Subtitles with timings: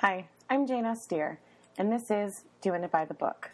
[0.00, 1.38] Hi, I'm Jane Austere,
[1.76, 3.50] and this is Doing It by the Book.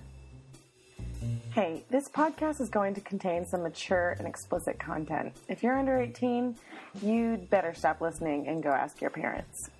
[1.50, 5.32] Hey, this podcast is going to contain some mature and explicit content.
[5.48, 6.54] If you're under 18,
[7.02, 9.70] you'd better stop listening and go ask your parents.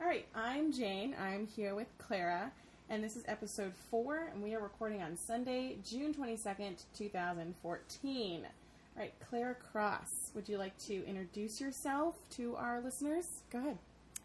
[0.00, 1.14] All right, I'm Jane.
[1.22, 2.50] I'm here with Clara,
[2.90, 8.40] and this is episode four, and we are recording on Sunday, June 22nd, 2014.
[8.42, 13.26] All right, Claire Cross, would you like to introduce yourself to our listeners?
[13.50, 13.78] Go ahead.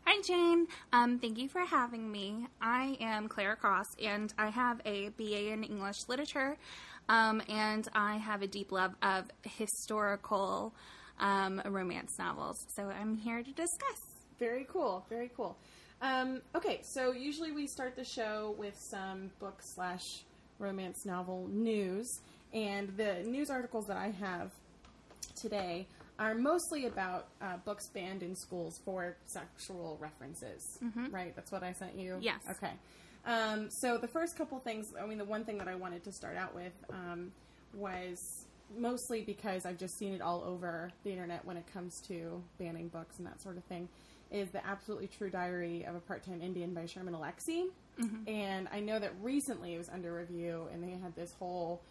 [0.08, 0.66] Hi, Jane.
[0.92, 2.48] Um, thank you for having me.
[2.60, 6.58] I am Claire Cross, and I have a BA in English Literature,
[7.08, 10.74] um, and I have a deep love of historical
[11.20, 12.66] um, romance novels.
[12.76, 14.02] So I'm here to discuss.
[14.40, 15.06] Very cool.
[15.08, 15.56] Very cool.
[16.02, 20.24] Um, okay, so usually we start the show with some book slash
[20.60, 22.22] romance novel news,
[22.54, 24.52] and the news articles that I have
[25.36, 30.78] today are mostly about uh, books banned in schools for sexual references.
[31.12, 31.36] Right?
[31.36, 32.18] That's what I sent you.
[32.22, 32.40] Yes.
[32.50, 32.72] Okay.
[33.26, 36.12] Um, so the first couple things, I mean, the one thing that I wanted to
[36.12, 37.32] start out with um,
[37.74, 38.46] was
[38.78, 42.88] mostly because I've just seen it all over the internet when it comes to banning
[42.88, 43.90] books and that sort of thing.
[44.32, 47.68] Is the absolutely true diary of a part-time Indian by Sherman Alexie,
[48.28, 51.82] and I know that recently it was under review, and they had this whole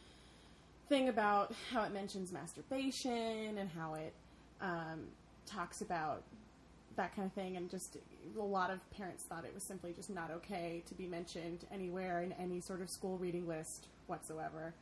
[0.89, 4.13] thing about how it mentions masturbation and how it
[4.61, 5.07] um,
[5.47, 6.23] talks about
[6.97, 7.97] that kind of thing, and just
[8.39, 12.21] a lot of parents thought it was simply just not okay to be mentioned anywhere
[12.23, 14.75] in any sort of school reading list whatsoever.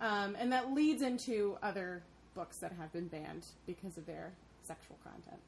[0.00, 2.02] Um, and that leads into other
[2.34, 5.42] books that have been banned because of their sexual content.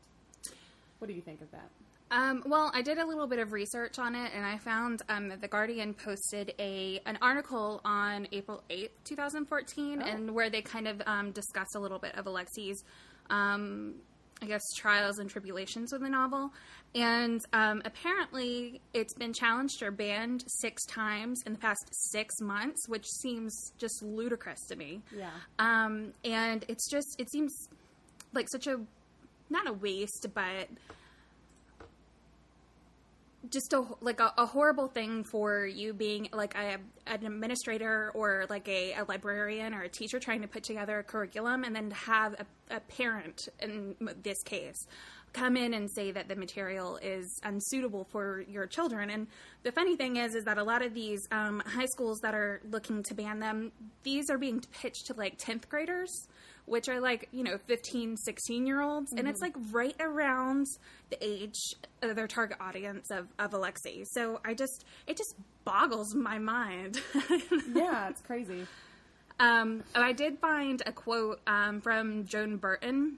[1.01, 1.69] What do you think of that?
[2.13, 5.29] Um, well, I did a little bit of research on it, and I found um,
[5.29, 10.07] that the Guardian posted a an article on April eighth, two thousand fourteen, Oh.
[10.07, 12.83] and where they kind of um, discussed a little bit of Alexie's,
[13.31, 13.95] um,
[14.43, 16.51] I guess, trials and tribulations with the novel.
[16.97, 22.89] And um, apparently, it's been challenged or banned six times in the past six months,
[22.89, 25.01] which seems just ludicrous to me.
[25.17, 25.31] Yeah.
[25.61, 27.69] Um, and it's just it seems
[28.35, 28.81] like such a
[29.51, 30.69] not a waste, but
[33.49, 38.45] just a like a, a horrible thing for you being like a, an administrator or
[38.51, 41.91] like a, a librarian or a teacher trying to put together a curriculum and then
[41.91, 44.87] have a, a parent in this case
[45.33, 49.11] come in and say that the material is unsuitable for your children.
[49.11, 49.29] And
[49.63, 52.61] the funny thing is is that a lot of these um, high schools that are
[52.71, 53.73] looking to ban them
[54.03, 56.27] these are being pitched to like 10th graders
[56.71, 60.67] which are like you know 15 16 year olds and it's like right around
[61.11, 66.15] the age of their target audience of, of Alexie so i just it just boggles
[66.15, 67.01] my mind
[67.75, 68.67] Yeah, it's crazy.
[69.39, 73.17] um, I did find a quote um, from Joan Bertin.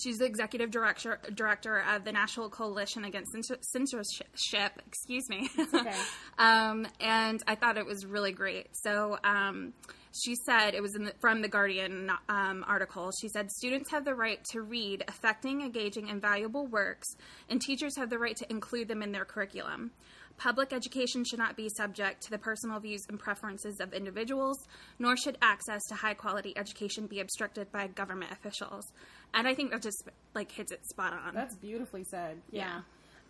[0.00, 3.32] She's the executive director director of the National Coalition Against
[3.72, 4.80] Censorship.
[4.86, 5.48] Excuse me.
[5.74, 5.92] Okay.
[6.38, 8.68] um, and I thought it was really great.
[8.72, 9.72] So um,
[10.12, 13.10] she said it was in the, from the Guardian um, article.
[13.20, 17.08] She said students have the right to read affecting, engaging, and valuable works,
[17.48, 19.92] and teachers have the right to include them in their curriculum.
[20.36, 24.56] Public education should not be subject to the personal views and preferences of individuals,
[24.98, 28.90] nor should access to high quality education be obstructed by government officials.
[29.34, 30.02] And I think that just
[30.34, 31.34] like hits it spot on.
[31.34, 32.40] That's beautifully said.
[32.50, 32.80] Yeah.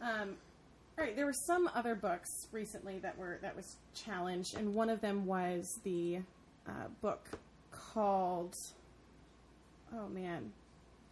[0.01, 0.37] Um,
[0.97, 1.17] all right.
[1.17, 5.27] There were some other books recently that were that was challenged, and one of them
[5.27, 6.21] was the
[6.71, 7.27] uh, book
[7.71, 8.57] called.
[9.93, 10.53] Oh man,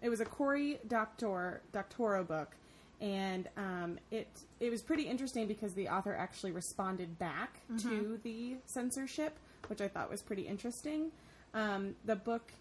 [0.01, 2.55] it was a Cory Doctor Doctorow book,
[3.01, 4.29] and um, it
[4.61, 9.37] it was pretty interesting because the author actually responded back to the censorship,
[9.67, 11.11] which I thought was pretty interesting.
[11.55, 12.53] Um, the book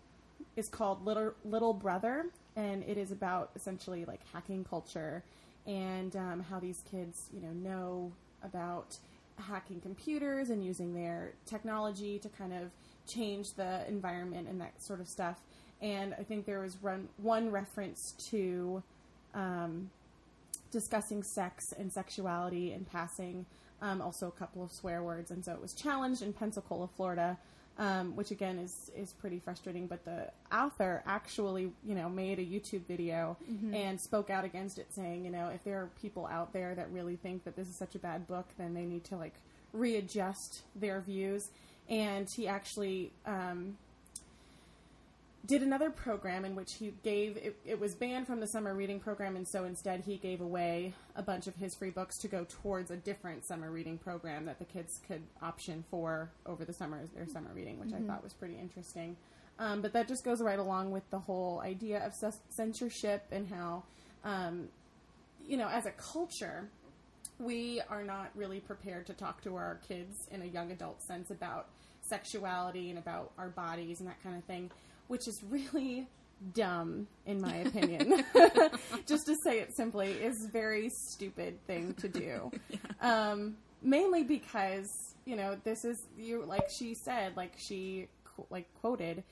[0.56, 2.26] is called Little Little Brother,
[2.56, 5.24] and it is about essentially like hacking culture
[5.68, 8.12] and um, how these kids, you know, know
[8.44, 8.98] about
[9.38, 12.72] hacking computers and using their technology to kind of
[13.08, 15.40] change the environment and that sort of stuff.
[15.82, 18.82] And I think there was run, one reference to
[19.34, 19.90] um,
[20.72, 23.46] discussing sex and sexuality in passing,
[23.82, 27.38] um, also a couple of swear words, and so it was challenged in Pensacola, Florida,
[27.78, 29.86] um, which again is is pretty frustrating.
[29.86, 33.38] But the author actually, you know, made a YouTube video
[33.76, 36.92] and spoke out against it, saying, you know, if there are people out there that
[36.92, 39.36] really think that this is such a bad book, then they need to like
[39.74, 41.50] readjust their views.
[41.90, 43.78] And he actually um,
[45.48, 49.00] did another program in which he gave it, it, was banned from the summer reading
[49.00, 52.46] program and so instead he gave away a bunch of his free books to go
[52.50, 57.00] towards a different summer reading program that the kids could option for over the summer
[57.02, 58.04] as their summer reading which mm-hmm.
[58.04, 59.16] i thought was pretty interesting
[59.60, 62.14] um, but that just goes right along with the whole idea of
[62.50, 63.84] censorship and how
[64.24, 64.68] um,
[65.48, 66.68] you know as a culture
[67.40, 71.30] we are not really prepared to talk to our kids in a young adult sense
[71.30, 71.68] about
[72.02, 74.72] sexuality and about our bodies and that kind of thing
[75.08, 76.08] which is really
[76.54, 78.24] dumb in my opinion
[79.08, 82.78] just to say it simply is a very stupid thing to do yeah.
[83.02, 84.88] um, mainly because
[85.26, 88.08] you know this is you like she said like she
[88.50, 89.24] like quoted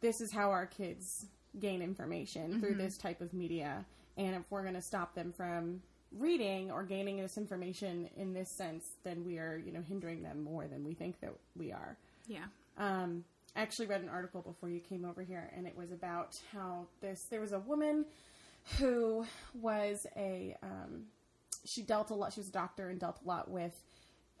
[0.00, 1.26] this is how our kids
[1.60, 2.60] gain information mm-hmm.
[2.60, 3.84] through this type of media
[4.16, 5.82] and if we're going to stop them from
[6.18, 10.42] reading or gaining this information in this sense then we are you know hindering them
[10.42, 11.96] more than we think that we are
[12.28, 12.44] yeah
[12.78, 13.24] um
[13.54, 16.86] I actually read an article before you came over here, and it was about how
[17.00, 18.06] this there was a woman
[18.78, 21.04] who was a um,
[21.64, 22.32] she dealt a lot.
[22.32, 23.82] She was a doctor and dealt a lot with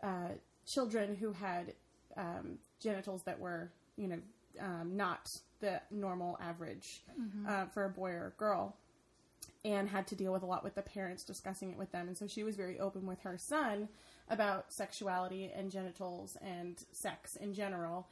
[0.02, 0.30] uh,
[0.66, 1.74] children who had
[2.16, 4.18] um, genitals that were you know
[4.60, 5.30] um, not
[5.60, 7.46] the normal average mm-hmm.
[7.46, 8.76] uh, for a boy or a girl,
[9.64, 12.08] and had to deal with a lot with the parents discussing it with them.
[12.08, 13.88] And so she was very open with her son
[14.28, 18.08] about sexuality and genitals and sex in general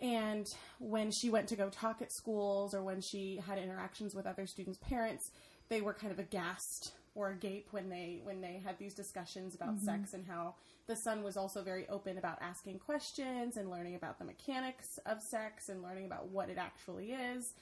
[0.00, 4.26] and when she went to go talk at schools or when she had interactions with
[4.26, 5.30] other students' parents,
[5.68, 9.76] they were kind of aghast or agape when they when they had these discussions about
[9.76, 9.84] mm-hmm.
[9.84, 10.54] sex and how
[10.86, 15.20] the son was also very open about asking questions and learning about the mechanics of
[15.20, 17.52] sex and learning about what it actually is.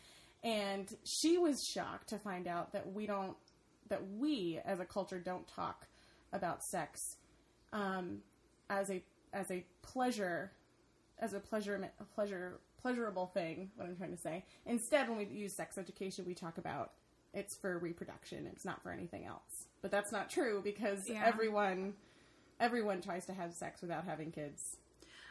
[0.43, 3.37] And she was shocked to find out that we don't
[3.88, 5.87] that we as a culture don't talk
[6.32, 7.00] about sex
[7.73, 8.19] um,
[8.70, 9.02] as a
[9.32, 10.52] as a pleasure
[11.19, 13.70] as a pleasure a pleasure pleasurable thing.
[13.76, 14.44] What I'm trying to say.
[14.67, 16.93] Instead, when we use sex education, we talk about
[17.34, 18.49] it's for reproduction.
[18.52, 19.67] It's not for anything else.
[19.82, 21.25] But that's not true because yeah.
[21.26, 21.94] everyone
[22.61, 24.76] everyone tries to have sex without having kids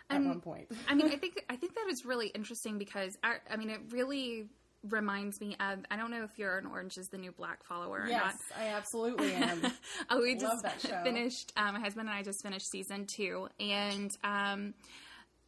[0.10, 0.68] at one point.
[0.88, 3.82] I mean, I think I think that is really interesting because I, I mean, it
[3.90, 4.48] really
[4.84, 8.04] reminds me of I don't know if you're an Orange is the New Black follower
[8.04, 8.62] or yes, not.
[8.62, 9.62] I absolutely am.
[10.10, 10.66] oh, we just
[11.04, 11.54] finished.
[11.58, 14.74] Um, my husband and I just finished season two, and um,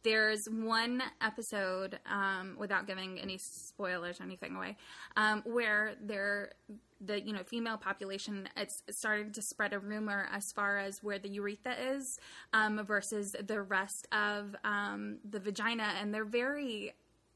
[0.02, 4.76] there's one episode, um, without giving any spoilers or anything away,
[5.16, 6.52] um, where there
[7.00, 11.18] the you know female population it's starting to spread a rumor as far as where
[11.18, 12.18] the urethra is
[12.52, 16.92] um, versus the rest of um, the vagina, and they're very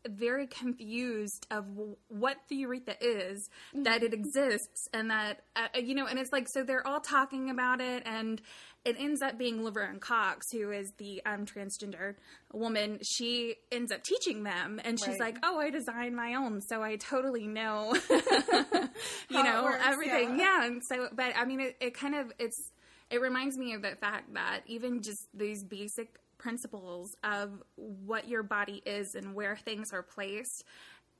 [0.09, 1.65] very confused of
[2.09, 6.49] what the urethra is, that it exists, and that uh, you know, and it's like
[6.49, 8.41] so they're all talking about it, and
[8.85, 12.17] it ends up being Laverne Cox, who is the um, transgender
[12.53, 12.99] woman.
[13.03, 15.21] She ends up teaching them, and she's right.
[15.21, 20.61] like, "Oh, I designed my own, so I totally know, you know, works, everything." Yeah.
[20.61, 20.67] yeah.
[20.67, 22.71] and so, but I mean, it, it kind of it's
[23.11, 28.43] it reminds me of the fact that even just these basic principles of what your
[28.43, 30.64] body is and where things are placed,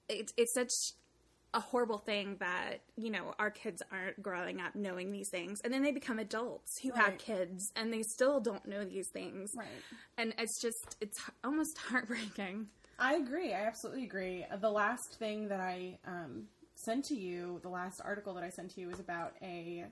[0.07, 0.71] it's it's such
[1.55, 5.63] a horrible thing that you know our kids aren't growing up knowing these things.
[5.65, 7.05] And then they become adults who right.
[7.05, 9.53] have kids and they still don't know these things.
[9.57, 9.67] Right.
[10.19, 12.67] And it's just it's almost heartbreaking.
[12.99, 13.55] I agree.
[13.55, 14.45] I absolutely agree.
[14.61, 16.45] The last thing that i um,
[16.77, 19.85] sent to you the last article that i sent to you was about a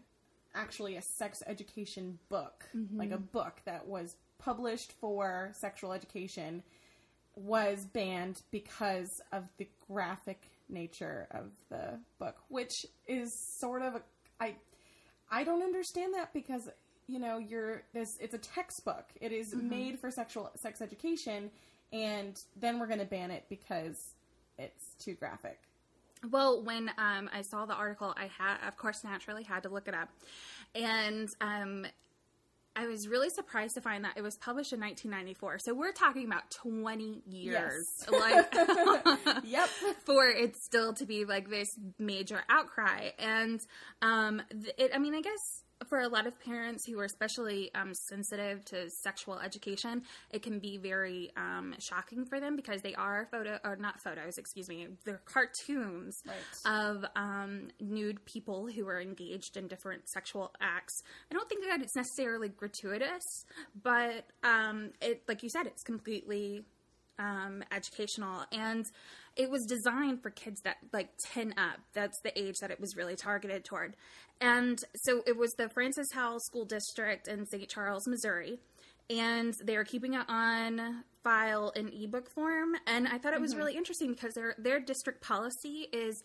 [0.55, 2.99] actually a sex education book mm-hmm.
[2.99, 6.63] like a book that was published for sexual education
[7.35, 14.03] was banned because of the graphic nature of the book, which is sort of a
[14.41, 14.57] I
[15.31, 16.69] I don't understand that because
[17.07, 19.07] you know you're this it's a textbook.
[19.21, 19.69] It is mm-hmm.
[19.69, 21.51] made for sexual sex education,
[21.93, 23.97] and then we're going to ban it because
[24.59, 25.59] it's too graphic.
[26.31, 29.89] Well, when um, I saw the article, I had, of course, naturally had to look
[29.89, 30.09] it up,
[30.75, 31.87] and um,
[32.75, 35.59] I was really surprised to find that it was published in 1994.
[35.59, 38.09] So we're talking about 20 years, yes.
[38.11, 39.69] like, yep,
[40.07, 43.11] for it still to be like this major outcry.
[43.19, 43.61] And
[44.01, 44.41] um,
[44.79, 48.65] it, I mean, I guess for a lot of parents who are especially um, sensitive
[48.67, 53.59] to sexual education, it can be very um, shocking for them because they are photo
[53.65, 56.73] or not photos, excuse me, they're cartoons right.
[56.73, 61.03] of um, nude people who are engaged in different sexual acts.
[61.31, 63.45] I don't think that it's necessarily gratuitous,
[63.83, 66.65] but um, it, like you said, it's completely
[67.19, 68.87] um, educational and
[69.37, 71.79] it was designed for kids that like 10 up.
[71.95, 73.97] That's the age that it was really targeted toward.
[74.41, 78.61] And so it was the francis howell school district in st charles missouri.
[79.11, 82.75] And they're keeping it on file in ebook form.
[82.87, 83.59] And I thought it was mm-hmm.
[83.59, 86.23] really interesting because their their district policy is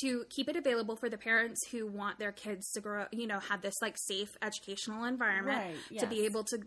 [0.00, 3.38] to keep it available for the parents who want their kids to grow, you know,
[3.38, 6.58] have this like safe educational environment Right, to be able to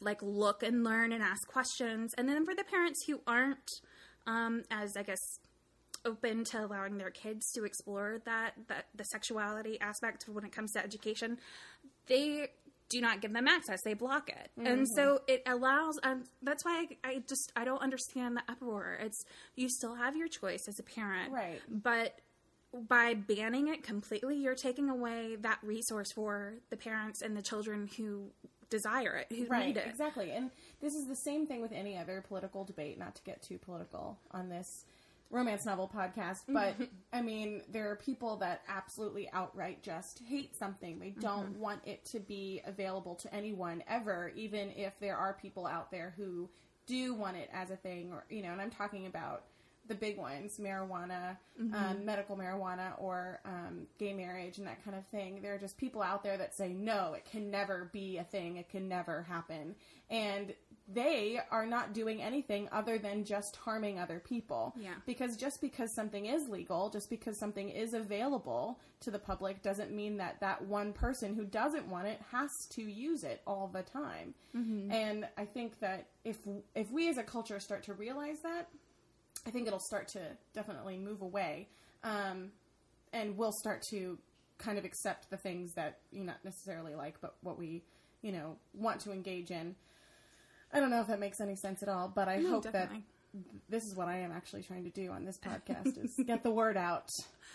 [0.00, 2.14] like look and learn and ask questions.
[2.16, 3.80] And then for the parents who aren't
[4.26, 5.38] um, as I guess
[6.04, 10.72] open to allowing their kids to explore that that the sexuality aspect when it comes
[10.72, 11.38] to education,
[12.06, 12.48] they
[12.88, 13.80] do not give them access.
[13.82, 15.98] They block it, and so it allows.
[16.02, 18.98] Um, that's why I, I just I don't understand the uproar.
[19.00, 19.24] It's
[19.56, 21.60] you still have your choice as a parent, Right.
[21.70, 22.18] But
[22.88, 27.88] by banning it completely, you're taking away that resource for the parents and the children
[27.96, 28.30] who
[28.72, 29.86] desire it, who Right, need it.
[29.86, 30.32] exactly.
[30.32, 30.50] And
[30.80, 34.18] this is the same thing with any other political debate, not to get too political
[34.30, 34.86] on this
[35.30, 36.84] romance novel podcast, but mm-hmm.
[37.12, 40.98] I mean, there are people that absolutely outright just hate something.
[40.98, 41.60] They don't mm-hmm.
[41.60, 46.14] want it to be available to anyone ever, even if there are people out there
[46.16, 46.50] who
[46.86, 49.44] do want it as a thing, or, you know, and I'm talking about
[49.92, 51.36] the big ones marijuana,
[51.74, 55.40] um, medical marijuana, or um, gay marriage, and that kind of thing.
[55.42, 58.56] There are just people out there that say, no, it can never be a thing,
[58.56, 59.74] it can never happen.
[60.10, 60.54] And
[60.92, 64.74] they are not doing anything other than just harming other people.
[64.78, 64.94] Yeah.
[65.06, 69.92] Because just because something is legal, just because something is available to the public, doesn't
[69.92, 73.82] mean that that one person who doesn't want it has to use it all the
[73.82, 74.34] time.
[74.90, 76.38] And I think that if
[76.74, 78.68] if we as a culture start to realize that,
[79.46, 80.20] I think it'll start to
[80.54, 81.68] definitely move away,
[82.04, 82.52] um,
[83.12, 84.18] and we'll start to
[84.58, 87.82] kind of accept the things that you not necessarily like, but what we
[88.22, 89.74] you know want to engage in.
[90.72, 93.04] I don't know if that makes any sense at all, but I No, hope definitely.
[93.34, 96.42] that this is what I am actually trying to do on this podcast is get
[96.42, 97.08] the word out.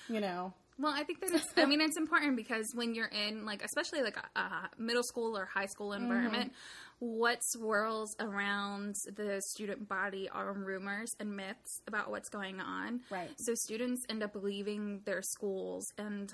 [0.09, 3.45] You know, Well, I think that it's, I mean, it's important because when you're in,
[3.45, 6.53] like, especially like a, a middle school or high school environment,
[6.99, 13.01] what swirls around the student body are rumors and myths about what's going on.
[13.09, 13.29] Right.
[13.37, 16.33] So students end up leaving their schools and,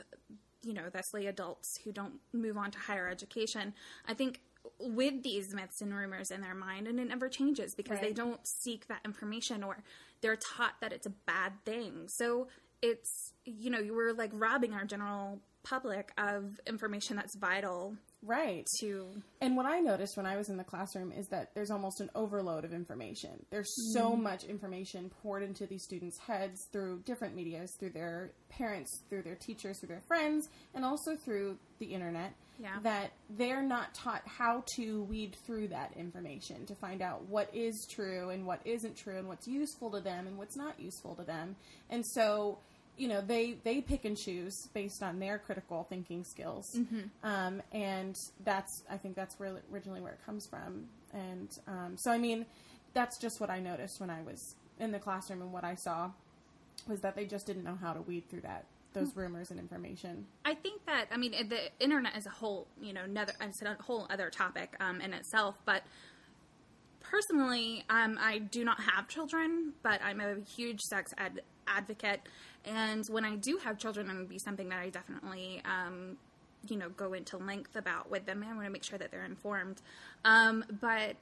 [0.64, 3.74] you know, thusly adults who don't move on to higher education.
[4.08, 4.40] I think
[4.80, 8.40] with these myths and rumors in their mind, and it never changes because they don't
[8.48, 9.84] seek that information or
[10.22, 12.08] they're taught that it's a bad thing.
[12.08, 12.48] So
[12.82, 18.66] it's, you know, you were like robbing our general public of information that's vital right?
[18.80, 19.08] to
[19.42, 22.10] And what I noticed when I was in the classroom is that there's almost an
[22.16, 23.46] overload of information.
[23.52, 24.24] There's so mm-hmm.
[24.24, 29.36] much information poured into these students' heads through different medias, through their parents, through their
[29.36, 32.34] teachers, through their friends, and also through the internet.
[32.60, 32.78] Yeah.
[32.84, 37.88] That they're not taught how to weed through that information to find out what is
[37.92, 41.24] true and what isn't true and what's useful to them and what's not useful to
[41.24, 41.56] them.
[41.90, 42.60] And so
[42.98, 46.78] you know they they pick and choose based on their critical thinking skills.
[47.24, 50.86] Um, and that's i think that's where originally where it comes from.
[51.14, 52.46] And um, so i mean
[52.94, 56.12] that's just what i noticed when i was in the classroom and what i saw
[56.88, 60.26] was that they just didn't know how to weed through that those rumors and information.
[60.46, 63.76] I think that I mean the internet is a whole you know another it's a
[63.82, 65.56] whole other topic um, in itself.
[65.66, 65.84] But
[67.02, 72.22] personally, um, I do not have children, but I'm a huge sex ed- advocate,
[72.66, 75.62] and when I do have children, it would be something that I definitely.
[75.66, 76.18] Um,
[76.70, 78.42] you know, go into length about with them.
[78.42, 79.82] I want to make sure that they're informed.
[80.24, 81.18] Um, but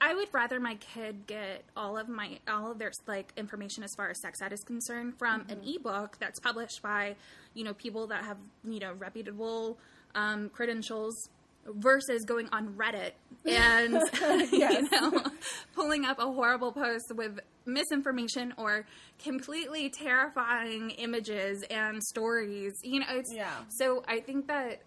[0.00, 3.94] I would rather my kid get all of my all of their like information as
[3.94, 7.16] far as sex ed is concerned from an ebook that's published by
[7.54, 9.76] you know people that have you know reputable
[10.14, 11.28] um, credentials
[11.66, 13.12] versus going on Reddit
[13.44, 14.00] and
[14.52, 15.22] you know
[15.74, 18.86] pulling up a horrible post with misinformation or
[19.22, 22.72] completely terrifying images and stories.
[22.82, 23.52] You know, it's Yeah.
[23.68, 24.82] So I think that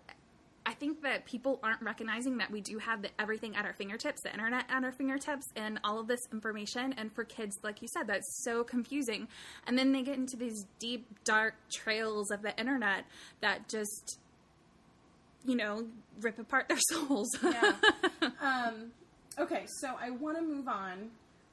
[0.66, 4.22] I think that people aren't recognizing that we do have the, everything at our fingertips,
[4.22, 6.94] the internet at our fingertips, and all of this information.
[6.98, 9.28] And for kids, like you said, that's so confusing.
[9.66, 13.06] And then they get into these deep, dark trails of the internet
[13.42, 14.20] that just,
[15.46, 15.88] you know,
[16.20, 17.30] rip apart their souls.
[17.44, 17.74] yeah.
[18.42, 18.92] um,
[19.40, 21.10] okay, so I want to move on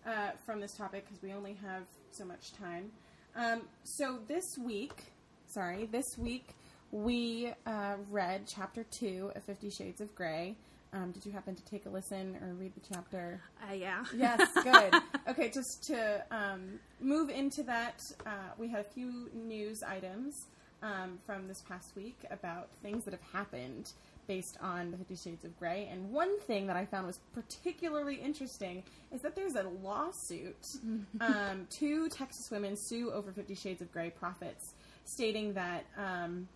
[0.09, 2.91] uh, from this topic because we only have so much time.
[3.37, 5.13] Um, so this week,
[5.47, 6.49] sorry, this week
[6.91, 10.57] we uh, read chapter two of Fifty Shades of Grey.
[10.95, 13.43] Um, did you happen to take a listen or read the chapter?
[13.69, 14.05] uh, yeah.
[14.17, 14.95] Yes, good.
[15.29, 20.47] okay, just to um, move into that, uh, we had a few news items
[20.83, 23.93] um, from this past week about things that have happened
[24.29, 25.89] based on the Fifty Shades of Grey.
[25.91, 30.65] And one thing that I found was particularly interesting is that there's a lawsuit.
[31.21, 36.47] um, two Texas women sue over Fifty Shades of Grey profits, stating that um,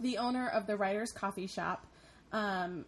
[0.00, 1.86] the owner of the Writers Coffee Shop.
[2.32, 2.84] Um,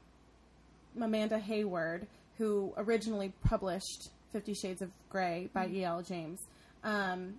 [1.01, 2.07] Amanda Hayward,
[2.39, 6.03] who originally published Fifty Shades of Grey by E.L.
[6.03, 6.41] James,
[6.85, 7.35] um,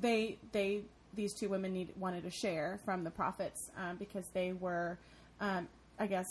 [0.00, 0.82] they they
[1.14, 4.98] these two women need, wanted to share from the profits um, because they were,
[5.40, 6.26] um, I guess,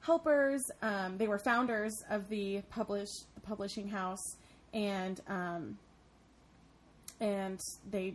[0.00, 0.62] helpers.
[0.82, 4.36] Um, they were founders of the publish the publishing house,
[4.72, 5.78] and um,
[7.20, 7.60] and
[7.90, 8.14] they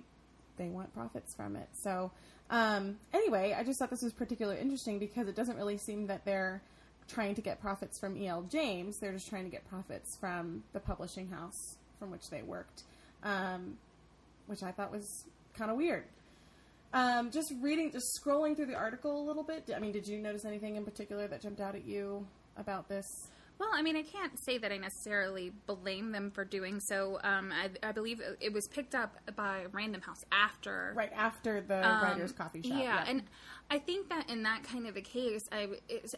[0.57, 1.67] they want profits from it.
[1.73, 2.11] So
[2.49, 6.25] um, anyway, I just thought this was particularly interesting because it doesn't really seem that
[6.25, 6.61] they're
[7.07, 8.43] trying to get profits from E.L.
[8.43, 8.97] James.
[8.99, 12.83] They're just trying to get profits from the publishing house from which they worked,
[13.23, 13.77] um,
[14.47, 16.05] which I thought was kind of weird.
[16.93, 19.69] Um, just reading, just scrolling through the article a little bit.
[19.75, 22.25] I mean, did you notice anything in particular that jumped out at you
[22.57, 23.29] about this?
[23.59, 27.19] Well, I mean, I can't say that I necessarily blame them for doing so.
[27.23, 31.85] Um, I, I, believe it was picked up by Random House after, right after the
[31.85, 32.71] um, writers' coffee shop.
[32.71, 33.23] Yeah, yeah, and
[33.69, 35.67] I think that in that kind of a case, I,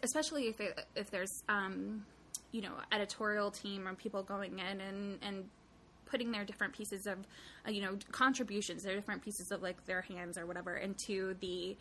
[0.04, 2.06] especially if it, if there's um,
[2.52, 5.44] you know editorial team or people going in and and
[6.12, 7.18] putting their different pieces of
[7.66, 11.76] uh, you know contributions, their different pieces of like their hands or whatever into the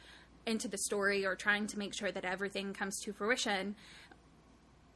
[0.48, 3.76] into the story or trying to make sure that everything comes to fruition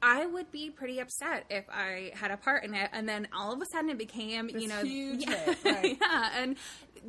[0.06, 3.52] I would be pretty upset if I had a part in it, and then all
[3.52, 5.98] of a sudden it became, this you know, huge yeah, hit, right.
[6.00, 6.58] yeah, and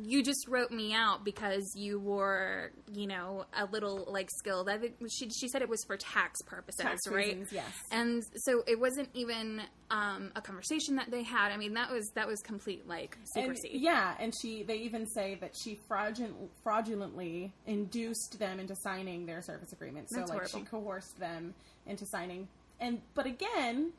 [0.01, 4.67] you just wrote me out because you were, you know, a little like skilled.
[4.67, 7.27] I think she she said it was for tax purposes, tax right?
[7.27, 9.61] Reasons, yes, and so it wasn't even
[9.91, 11.51] um, a conversation that they had.
[11.51, 13.73] I mean, that was that was complete like secrecy.
[13.73, 19.27] And, yeah, and she they even say that she fraudulent, fraudulently induced them into signing
[19.27, 20.09] their service agreement.
[20.09, 20.59] So That's like horrible.
[20.59, 21.53] she coerced them
[21.85, 22.47] into signing
[22.79, 23.91] and but again,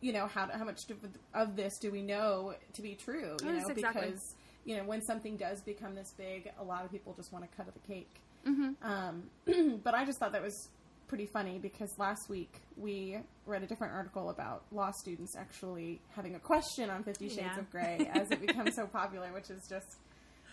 [0.00, 0.80] you know how how much
[1.34, 3.36] of this do we know to be true?
[3.42, 4.06] You Yes, know exactly.
[4.08, 7.48] because you know when something does become this big, a lot of people just want
[7.50, 8.20] to cut of the cake.
[8.44, 9.30] hmm Um,
[9.84, 10.68] but I just thought that was
[11.06, 16.34] pretty funny because last week we read a different article about law students actually having
[16.34, 17.58] a question on Fifty Shades Yeah.
[17.58, 19.96] of Grey as it becomes so popular, which is just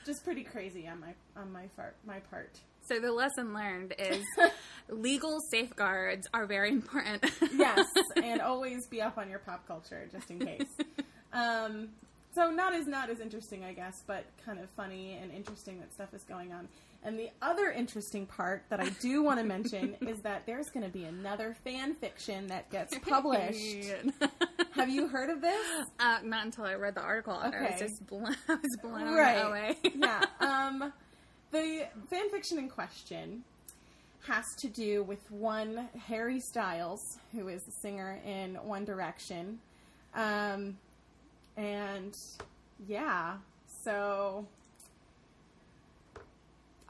[0.06, 2.60] just pretty crazy on my on my part my part.
[2.92, 4.26] So the lesson learned is
[4.90, 7.24] legal safeguards are very important.
[7.56, 7.88] yes,
[8.22, 10.68] and always be up on your pop culture just in case.
[11.32, 11.88] Um,
[12.36, 15.94] so not as not as interesting, I guess, but kind of funny and interesting that
[15.94, 16.68] stuff is going on.
[17.04, 20.86] And the other interesting part that I do want to mention is that there's going
[20.86, 23.88] to be another fan fiction that gets published.
[24.74, 25.86] Have you heard of this?
[25.98, 27.40] Uh, not until I read the article.
[27.40, 29.38] and I was just blown, I was blown Right.
[29.38, 29.78] away.
[29.96, 30.26] yeah.
[30.42, 30.92] Um,
[31.52, 33.44] the fan fiction in question
[34.28, 39.60] has to do with one Harry Styles, who is the singer in One Direction.
[40.14, 40.78] Um,
[41.58, 42.16] and
[42.88, 43.38] yeah,
[43.84, 44.46] so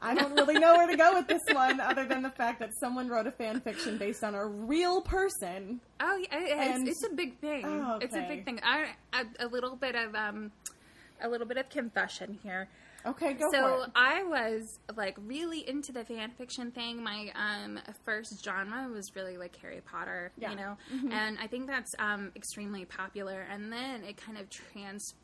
[0.00, 2.70] I don't really know where to go with this one, other than the fact that
[2.80, 5.80] someone wrote a fan fiction based on a real person.
[6.00, 7.64] Oh, yeah, it- And- it's, it's a big thing.
[7.64, 8.60] Oh, It's a big thing.
[8.62, 10.50] I, a, a little bit of um,
[11.22, 12.68] a little bit of confession here.
[13.06, 13.90] Okay, go so for it.
[13.96, 17.02] I was like really into the fan fiction thing.
[17.02, 20.50] My um, first genre was really like Harry Potter, Yeah.
[20.50, 21.12] you know, Mm-hmm.
[21.12, 23.40] and I think that's um, extremely popular.
[23.50, 24.48] And then it kind of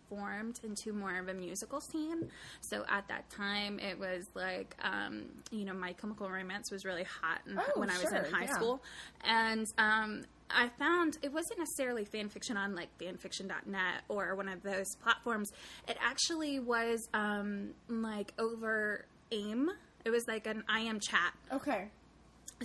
[0.08, 2.28] transformed into more of a musical scene.
[2.60, 7.04] So at that time, it was like um, you know, My Chemical Romance was really
[7.04, 8.54] hot Oh, when I was in high yeah.
[8.54, 8.82] school,
[9.24, 14.62] and um, I found it wasn't necessarily fan fiction on like fanfiction.net or one of
[14.62, 15.50] those platforms.
[15.86, 19.70] It actually was um, like over AIM.
[20.04, 21.34] It was like an AIM chat.
[21.52, 21.88] Okay.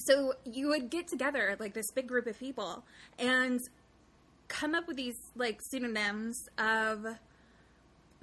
[0.07, 2.83] So you would get together like this big group of people
[3.19, 3.59] and
[4.47, 7.05] come up with these like pseudonyms of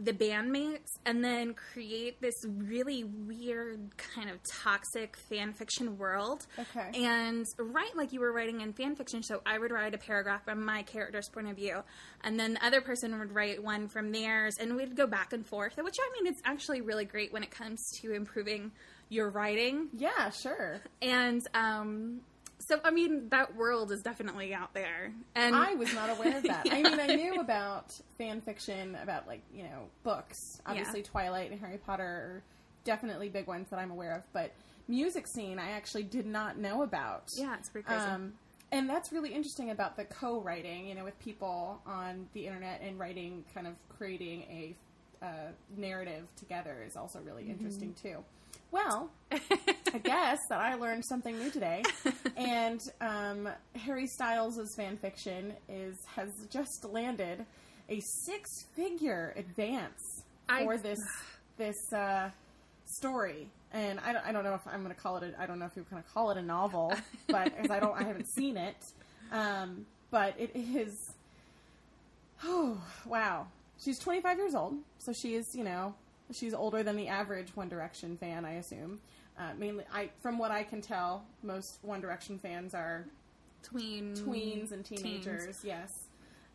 [0.00, 6.46] the bandmates and then create this really weird kind of toxic fan fiction world.
[6.58, 7.04] Okay.
[7.04, 9.22] And write like you were writing in fan fiction.
[9.22, 11.82] So I would write a paragraph from my character's point of view,
[12.22, 15.46] and then the other person would write one from theirs, and we'd go back and
[15.46, 15.76] forth.
[15.76, 18.72] Which I mean, it's actually really great when it comes to improving
[19.08, 19.88] your writing.
[19.92, 20.80] Yeah, sure.
[21.02, 22.20] And um,
[22.70, 25.12] so I mean, that world is definitely out there.
[25.34, 26.66] And I was not aware of that.
[26.70, 30.60] I mean, I knew about fan fiction, about like you know books.
[30.66, 32.42] Obviously, Twilight and Harry Potter are
[32.84, 34.22] definitely big ones that I'm aware of.
[34.32, 34.52] But
[34.88, 37.28] music scene, I actually did not know about.
[37.36, 38.06] yeah, it's pretty crazy.
[38.06, 38.32] Um,
[38.72, 42.98] and that's really interesting about the co-writing, you know, with people on the internet and
[42.98, 44.76] writing, kind of creating a
[45.22, 47.52] uh, narrative together is also really Mm-hmm.
[47.52, 48.24] interesting too.
[48.72, 51.82] Well, I guess that I learned something new today,
[52.36, 57.44] and um, Harry Styles' fan fiction is has just landed
[57.88, 61.00] a six-figure advance I- for this
[61.58, 62.30] this uh,
[62.84, 63.48] story.
[63.72, 65.34] And I don't, I don't know if I'm going to call it.
[65.36, 66.92] A, I don't know if you're going to call it a novel,
[67.28, 68.76] but as I don't, I haven't seen it.
[69.32, 70.96] Um, but it is.
[72.44, 73.46] Oh wow,
[73.84, 75.94] she's 25 years old, so she is you know
[76.32, 79.00] she's older than the average One Direction fan, I assume.
[79.38, 83.06] Uh, mainly, I from what I can tell, most One Direction fans are
[83.62, 85.44] Tween tweens and teenagers.
[85.44, 85.60] teens.
[85.64, 85.92] Yes,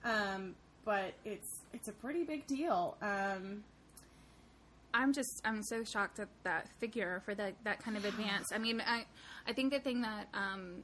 [0.03, 2.97] um, but it's it's a pretty big deal.
[3.01, 3.63] Um,
[4.93, 8.51] I'm just I'm so shocked at that figure for that that kind of advance.
[8.53, 9.05] I mean, I
[9.47, 10.83] I think the thing that um,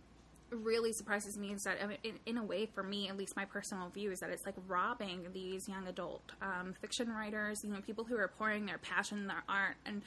[0.52, 3.90] really surprises me is that in, in a way, for me, at least my personal
[3.90, 8.04] view is that it's like robbing these young adult um, fiction writers, you know, people
[8.04, 10.02] who are pouring their passion, their art, and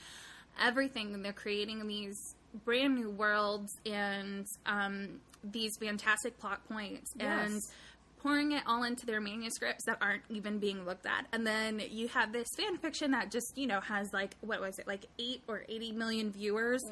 [0.60, 7.54] everything, and they're creating these brand new worlds and um, these fantastic plot points and
[7.54, 7.72] Yes.
[8.24, 11.26] Pouring it all into their manuscripts that aren't even being looked at.
[11.32, 14.78] And then you have this fan fiction that just, you know, has like, what was
[14.78, 16.82] it, like 8 or 80 million viewers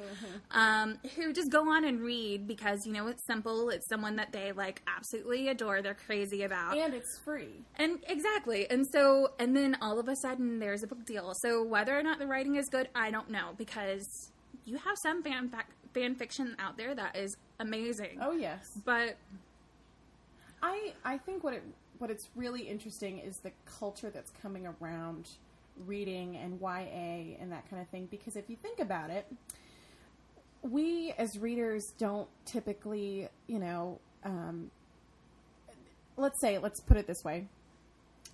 [0.51, 3.71] um, who just go on and read because, you know, it's simple.
[3.71, 6.77] It's someone that they like absolutely adore, they're crazy about.
[6.77, 7.65] and it's free.
[7.77, 8.69] And exactly.
[8.71, 11.33] And so, and then all of a sudden there's a book deal.
[11.41, 14.31] So whether or not the writing is good, I don't know because
[14.67, 15.51] you have some fan,
[15.95, 18.19] fan fiction out there that is amazing.
[18.21, 18.79] Oh yes.
[18.85, 19.17] But
[20.63, 21.63] I I think what it
[21.99, 25.29] what it's really interesting is the culture that's coming around
[25.87, 29.27] reading and YA and that kind of thing because if you think about it
[30.63, 34.71] we as readers don't typically you know um,
[36.17, 37.47] let's say let's put it this way.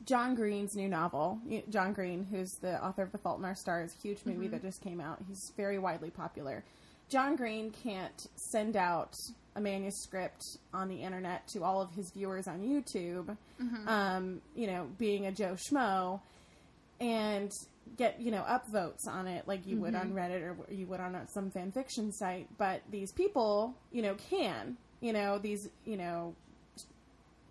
[0.05, 3.95] John Green's new novel John Green who's the author of The Fault in Our Stars
[4.01, 5.19] huge movie that just came out.
[5.27, 6.63] He's very widely popular.
[7.09, 9.17] John Green can't send out
[9.59, 13.37] a manuscript on the internet to all of his viewers on YouTube,
[13.89, 16.21] um, you know, being a Joe Schmo,
[17.01, 17.51] and
[17.97, 21.17] get you know upvotes on it like you would on Reddit or you would on
[21.29, 22.47] some fan fiction site.
[22.57, 26.35] But these people, you know, can you know these you know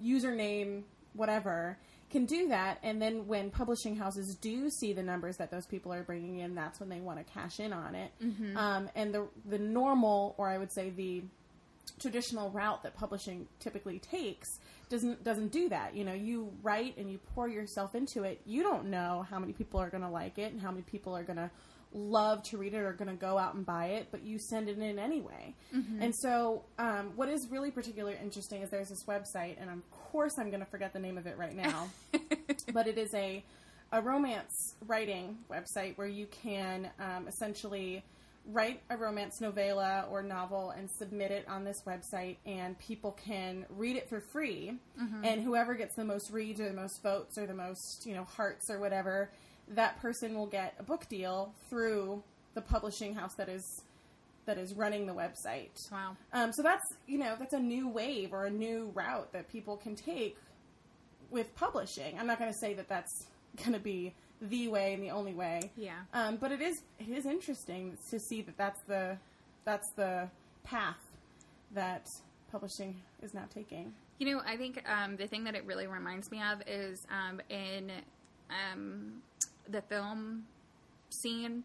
[0.04, 1.78] username whatever
[2.10, 2.78] can do that.
[2.84, 6.56] And then when publishing houses do see the numbers that those people are bringing in
[6.56, 8.12] that's when they want to cash in on it.
[8.58, 11.24] Um, and the the normal or i would say the
[12.00, 15.96] traditional route that publishing typically takes doesn't doesn't do that.
[15.96, 18.42] You know you write and you pour yourself into it.
[18.46, 21.16] You don't know how many people are going to like it and how many people
[21.16, 21.50] are going to
[21.94, 24.68] love to read it or going to go out and buy it but you send
[24.68, 25.56] it in anyway.
[26.02, 30.38] And so um, what is really particularly interesting is there's this website and of course
[30.38, 31.88] i'm going to forget the name of it right now
[32.74, 33.44] but it is a
[33.92, 38.04] a romance writing website where you can um, essentially
[38.52, 43.66] write a romance novella or novel and submit it on this website and people can
[43.70, 44.74] read it for free
[45.24, 48.24] and whoever gets the most reads or the most votes or the most you know
[48.24, 49.30] hearts or whatever
[49.68, 53.82] that person will get a book deal through the publishing house that is
[54.46, 56.16] that is running the website wow.
[56.32, 59.76] um, so that's you know that's a new wave or a new route that people
[59.76, 60.38] can take
[61.30, 62.18] with publishing.
[62.20, 63.26] I'm not going to say that that's
[63.58, 65.72] going to be the way and the only way.
[65.76, 66.00] Yeah.
[66.14, 69.18] Um, but it is it is interesting to see that that's the
[69.66, 70.30] that's the
[70.64, 71.02] path
[71.74, 72.10] that
[72.52, 73.94] publishing is now taking.
[74.20, 77.42] You know, I think um, the thing that it really reminds me of is um,
[77.50, 77.92] in
[78.50, 79.22] um,
[79.70, 80.46] the film
[81.10, 81.64] scene.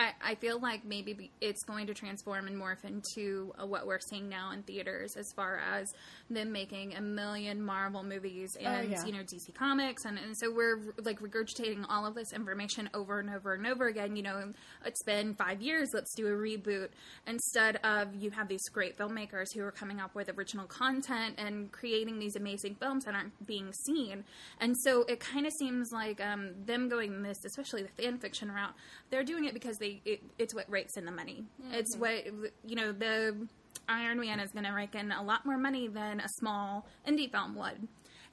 [0.00, 4.00] I, I feel like maybe it's going to transform and morph into uh, what we're
[4.00, 5.92] seeing now in theaters, as far as
[6.30, 9.04] them making a million Marvel movies and yeah.
[9.04, 13.20] you know DC Comics, and, and so we're like regurgitating all of this information over
[13.20, 14.16] and over and over again.
[14.16, 14.52] You know,
[14.86, 15.90] it's been five years.
[15.92, 16.88] Let's do a reboot
[17.26, 21.70] instead of you have these great filmmakers who are coming up with original content and
[21.72, 24.24] creating these amazing films that aren't being seen.
[24.60, 28.50] And so it kind of seems like um, them going this, especially the fan fiction
[28.50, 28.72] route,
[29.10, 31.44] they're doing it because they it, it's what rakes in the money.
[31.72, 32.42] It's mm-hmm.
[32.42, 33.48] what you know the
[33.88, 37.30] Iron Man is going to rake in a lot more money than a small indie
[37.30, 37.88] film would.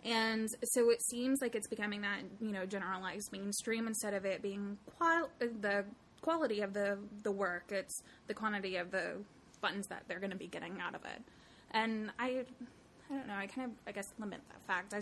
[0.06, 4.41] And so it seems like it's becoming that you know generalized mainstream instead of it
[4.41, 5.86] being qual- the
[6.22, 7.72] quality of the the work.
[7.72, 9.17] It's the quantity of the
[9.62, 11.22] funds that they're going to be getting out of it.
[11.72, 12.46] And I,
[13.10, 13.36] I don't know.
[13.36, 14.93] I kind of I guess limit that fact.
[14.93, 15.02] I,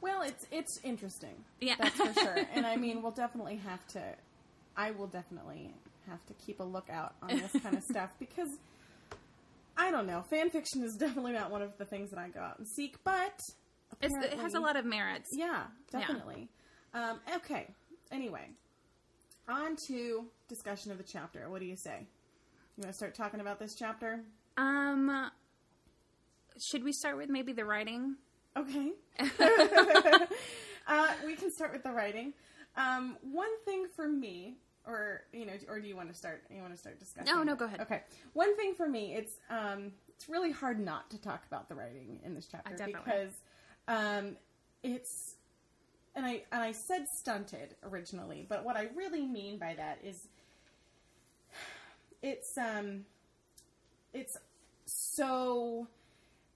[0.00, 1.44] Well, it's it's interesting.
[1.60, 1.74] Yeah.
[1.78, 2.36] that's for sure.
[2.54, 4.02] And I mean, we'll definitely have to.
[4.76, 5.74] I will definitely
[6.08, 8.48] have to keep a lookout on this kind of stuff because
[9.76, 10.22] I don't know.
[10.30, 12.96] Fan fiction is definitely not one of the things that I go out and seek,
[13.04, 13.38] but
[14.02, 15.28] it has a lot of merits.
[15.32, 16.48] Yeah, definitely.
[16.94, 17.68] Um, okay.
[18.10, 18.48] Anyway,
[19.48, 21.48] on to discussion of the chapter.
[21.48, 22.06] What do you say?
[22.76, 24.20] You want to start talking about this chapter?
[24.56, 25.30] Um,
[26.70, 28.16] should we start with maybe the writing?
[28.56, 28.92] Okay.
[29.18, 32.32] uh, we can start with the writing.
[32.76, 34.56] Um, one thing for me
[34.86, 36.42] or you know, or do you want to start?
[36.54, 37.32] You want to start discussing?
[37.32, 37.80] No, no, go ahead.
[37.80, 38.02] Okay.
[38.32, 42.18] One thing for me, it's um, it's really hard not to talk about the writing
[42.24, 43.32] in this chapter because
[43.88, 44.36] um,
[44.82, 45.34] it's
[46.14, 50.28] and I and I said stunted originally, but what I really mean by that is
[52.22, 53.04] it's um
[54.12, 54.36] it's
[54.86, 55.86] so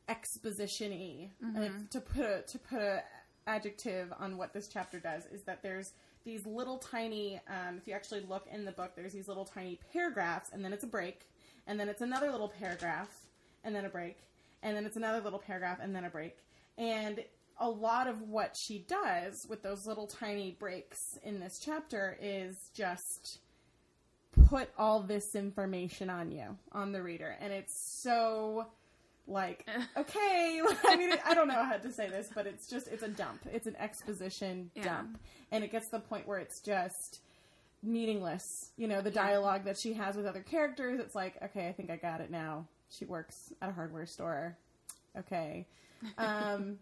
[0.09, 1.31] exposition-y.
[1.41, 3.03] And to put a to put a
[3.47, 5.93] adjective on what this chapter does is that there's
[6.25, 9.79] these little tiny um, if you actually look in the book there's these little tiny
[9.93, 11.29] paragraphs and then it's a break
[11.67, 13.09] and then it's another little paragraph
[13.63, 14.19] and then a break
[14.65, 16.39] and then it's another little paragraph and then a break.
[16.77, 17.23] And
[17.61, 22.71] a lot of what she does with those little tiny breaks in this chapter is
[22.75, 23.39] just
[24.49, 27.37] put all this information on you on the reader.
[27.41, 28.67] And it's so
[29.27, 33.03] like okay i mean i don't know how to say this but it's just it's
[33.03, 33.41] a dump.
[33.53, 34.85] It's an exposition Yeah.
[34.85, 35.19] dump.
[35.53, 37.21] And it gets to the point where it's just
[37.83, 38.71] meaningless.
[38.77, 41.91] You know the dialogue that she has with other characters it's like okay i think
[41.91, 42.67] i got it now.
[42.91, 44.57] She works at a hardware store.
[45.19, 45.67] Okay.
[46.19, 46.79] Um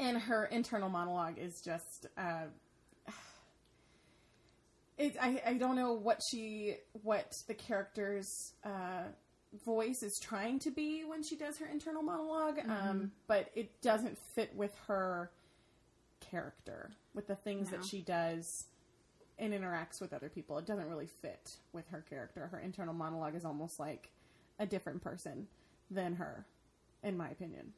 [0.00, 2.44] and her internal monologue is just uh
[4.98, 9.04] it, I, I don't know what she what the character's uh,
[9.64, 14.16] voice is trying to be when she does her internal monolog um, but it doesn't
[14.18, 15.30] fit with her
[16.20, 17.78] character with the things No.
[17.78, 18.64] that she does
[19.38, 20.58] and interacts with other people.
[20.58, 22.48] It doesn't really fit with her character.
[22.48, 24.10] Her internal monologue is almost like
[24.58, 25.46] a different person
[25.90, 26.44] than her,
[27.04, 27.72] in my opinion.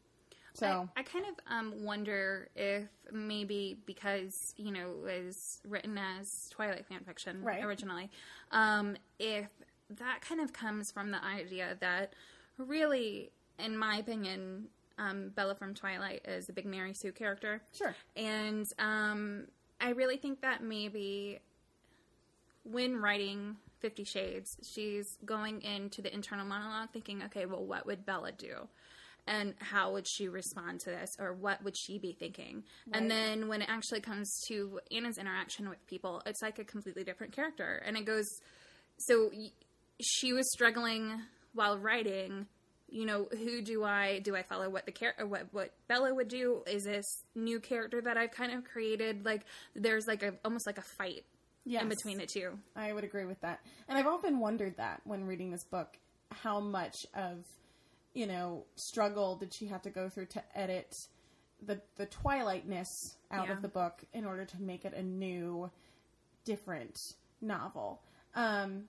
[0.54, 5.98] So I, I kind of um, wonder if maybe because you know it was written
[5.98, 7.62] as Twilight fan fiction Right.
[7.62, 8.10] originally,
[8.52, 9.48] um, if
[9.98, 12.14] that kind of comes from the idea that
[12.58, 17.94] really, in my opinion, um, Bella from Twilight is a big Mary Sue character, sure,
[18.16, 19.46] and um,
[19.80, 21.40] I really think that maybe
[22.64, 28.04] when writing Fifty Shades, she's going into the internal monologue thinking, okay, well, what would
[28.04, 28.68] Bella do?
[29.26, 31.16] And how would she respond to this?
[31.18, 32.64] Or what would she be thinking?
[32.92, 37.04] And then when it actually comes to Ana's interaction with people, it's like a completely
[37.04, 37.82] different character.
[37.86, 38.26] And it goes,
[38.98, 39.30] so
[40.02, 41.20] she was struggling
[41.54, 42.46] while writing
[42.88, 46.12] you know who do i do i follow what the char- or what what bella
[46.12, 49.42] would do is this new character that i've kind of created like
[49.76, 51.24] there's like a almost like a fight
[51.64, 51.82] yes.
[51.82, 53.60] in between the two I would agree with that.
[53.88, 55.98] And I've often wondered that when reading this book,
[56.32, 57.44] how much of,
[58.14, 60.92] you know, struggle did she have to go through to edit
[61.64, 62.86] the the twilightness
[63.30, 63.52] out Yeah.
[63.52, 65.70] of the book in order to make it a new,
[66.44, 66.96] different
[67.40, 68.00] novel.
[68.34, 68.88] Um,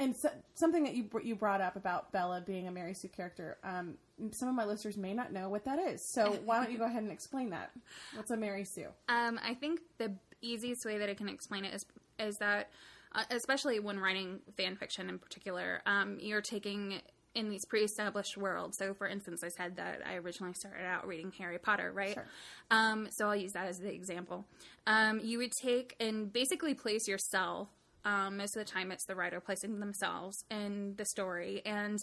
[0.00, 3.58] and so, something that you you brought up about Bella being a Mary Sue character,
[3.62, 3.98] um,
[4.32, 6.02] some of my listeners may not know what that is.
[6.02, 7.70] So why don't you go ahead and explain that?
[8.14, 8.86] What's a Mary Sue?
[9.08, 11.84] Um, I think the easiest way that I can explain it is
[12.18, 12.70] is that,
[13.14, 17.00] uh, especially when writing fan fiction in particular, um, you're taking
[17.34, 18.76] in these pre-established worlds.
[18.76, 22.14] So, for instance, I said that I originally started out reading Harry Potter, right?
[22.14, 22.26] Sure.
[22.70, 24.46] Um, so I'll use that as the example.
[24.86, 27.68] Um, you would take and basically place yourself.
[28.04, 32.02] Um, most of the time, it's the writer placing themselves in the story, and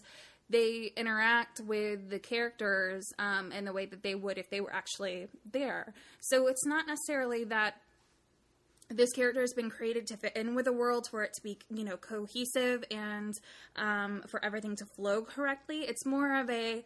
[0.50, 4.74] they interact with the characters um, in the way that they would if they were
[4.74, 5.94] actually there.
[6.20, 7.82] So it's not necessarily that
[8.90, 11.60] this character has been created to fit in with the world for it to be
[11.70, 13.40] you know cohesive and
[13.76, 16.86] um, for everything to flow correctly it's more of a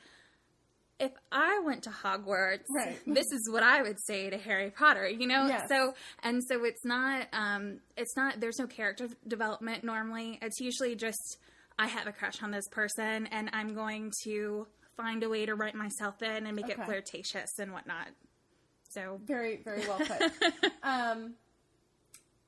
[1.02, 2.98] if i went to hogwarts Right.
[3.08, 5.68] this is what i would say to harry potter you know Yes.
[5.68, 10.96] so and so it's not um, it's not there's no character development normally it's usually
[10.96, 11.38] just
[11.80, 15.56] i have a crush on this person and i'm going to find a way to
[15.56, 16.82] write myself in and make Okay.
[16.82, 18.08] it flirtatious and whatnot
[18.90, 20.32] so Very, very well put.
[20.84, 21.34] um,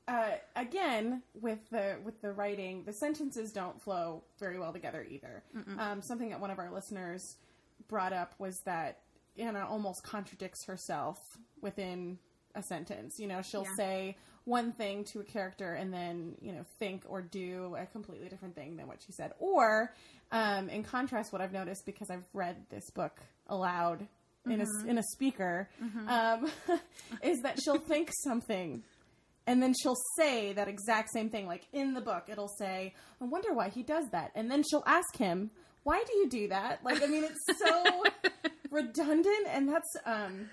[0.09, 5.41] uh, again, with the with the writing, the sentences don't flow very well together either.
[5.79, 7.37] Um, something that one of our listeners
[7.88, 8.99] brought up was that
[9.38, 11.17] Ana almost contradicts herself
[11.62, 12.19] within
[12.55, 13.15] a sentence.
[13.19, 13.75] You know, she'll Yeah.
[13.77, 18.27] say one thing to a character and then you know think or do a completely
[18.29, 19.31] different thing than what she said.
[19.39, 19.93] Or,
[20.31, 24.07] um, in contrast, what I've noticed because I've read this book aloud
[24.45, 25.69] in a in a speaker,
[26.07, 26.51] um,
[27.23, 28.83] is that she'll think something.
[29.47, 31.47] And then she'll say that exact same thing.
[31.47, 34.31] Like in the book, it'll say, I wonder why he does that.
[34.36, 35.51] And then she'll ask him,
[35.83, 36.83] Why do you do that?
[36.83, 38.03] Like, I mean, it's so
[38.71, 39.47] redundant.
[39.47, 40.49] And that's, um,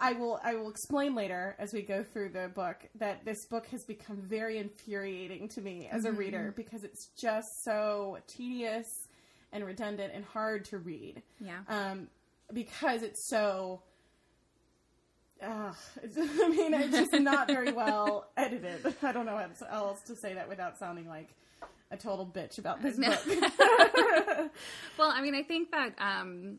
[0.00, 3.66] I will, I will explain later as we go through the book that this book
[3.68, 9.08] has become very infuriating to me as a reader because it's just so tedious
[9.52, 12.08] and redundant and hard to read yeah um,
[12.52, 13.82] because it's so
[16.02, 18.94] it's, I mean, it's just not very well edited.
[19.02, 21.34] I don't know how else to say that without sounding like
[21.94, 23.08] a total bitch about this No.
[23.10, 23.20] book.
[24.98, 26.58] well, I mean, I think that um,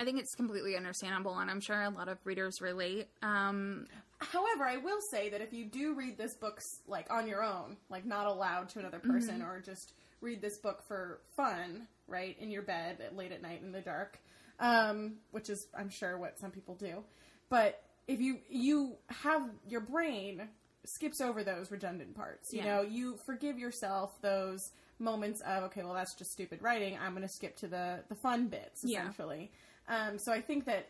[0.00, 3.08] I think it's completely understandable, and I'm sure a lot of readers relate.
[3.22, 3.86] Um,
[4.18, 7.76] However, I will say that if you do read this book like on your own,
[7.88, 12.50] like not aloud to another person, or just read this book for fun, right in
[12.50, 14.18] your bed at, late at night in the dark,
[14.58, 17.02] um, which is I'm sure what some people do.
[17.48, 20.48] But if you you have your brain
[20.84, 22.76] skips over those redundant parts, you Yeah.
[22.76, 26.98] know, you forgive yourself those moments of okay, well that's just stupid writing.
[26.98, 29.00] I'm going to skip to the the fun bits Yeah.
[29.00, 29.50] essentially.
[29.88, 30.88] Um, so I think that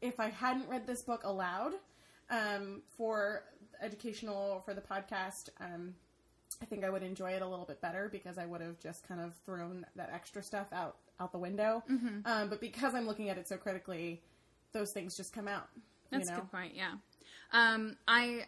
[0.00, 1.74] if I hadn't read this book aloud
[2.30, 3.44] um, for
[3.82, 5.94] educational for the podcast, um,
[6.62, 9.06] I think I would enjoy it a little bit better because I would have just
[9.06, 11.82] kind of thrown that extra stuff out out the window.
[11.90, 12.20] Mm-hmm.
[12.24, 14.22] Um, but because I'm looking at it so critically,
[14.72, 15.68] those things just come out.
[16.10, 16.74] That's you a good point.
[16.74, 16.94] Yeah,
[17.52, 18.46] um, I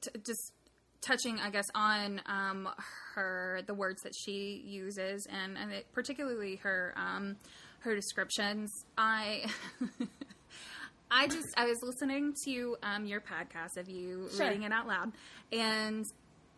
[0.00, 0.52] t- just
[1.00, 2.68] touching, I guess, on um,
[3.14, 7.36] her the words that she uses, and, and it, particularly her um,
[7.80, 8.70] her descriptions.
[8.98, 9.46] I.
[11.10, 14.46] I just I was listening to um, your podcast of you Sure.
[14.48, 15.12] reading it out loud,
[15.52, 16.04] and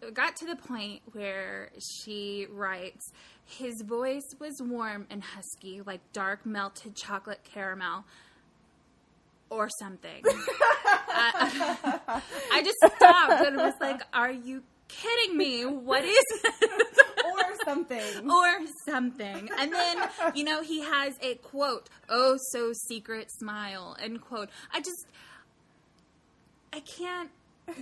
[0.00, 3.12] it got to the point where she writes,
[3.44, 8.04] "His voice was warm and husky, like dark melted chocolate caramel."
[9.50, 10.24] Or something.
[11.08, 12.20] I,
[12.52, 15.64] I just stopped and was like, "Are you kidding me?
[15.64, 16.70] What is this?"
[17.24, 18.30] or something.
[18.30, 19.48] or something.
[19.58, 19.96] And then,
[20.34, 24.48] you know, he has a quote, oh, so secret smile, end quote.
[24.72, 25.06] I just,
[26.72, 27.30] I can't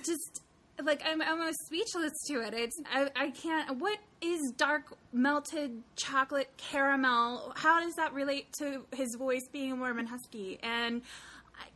[0.05, 0.41] just,
[0.83, 2.55] like, I'm almost speechless to it.
[2.55, 7.53] It's, I, I can't, what is dark melted chocolate caramel?
[7.57, 10.59] How does that relate to his voice being warm and husky?
[10.63, 11.03] And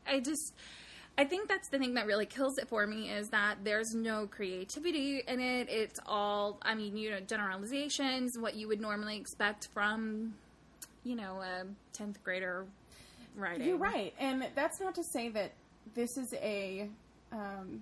[0.07, 0.55] I, I just,
[1.19, 4.29] I think that's the thing that really kills it for me is that there's no
[4.29, 5.69] creativity in it.
[5.69, 10.35] It's all, I mean, you know, generalizations, what you would normally expect from,
[11.03, 11.65] you know, a
[12.01, 12.67] 10th grader
[13.35, 13.67] writing.
[13.67, 15.51] You're right, and that's not to say that
[15.95, 16.89] this is a
[17.33, 17.81] um,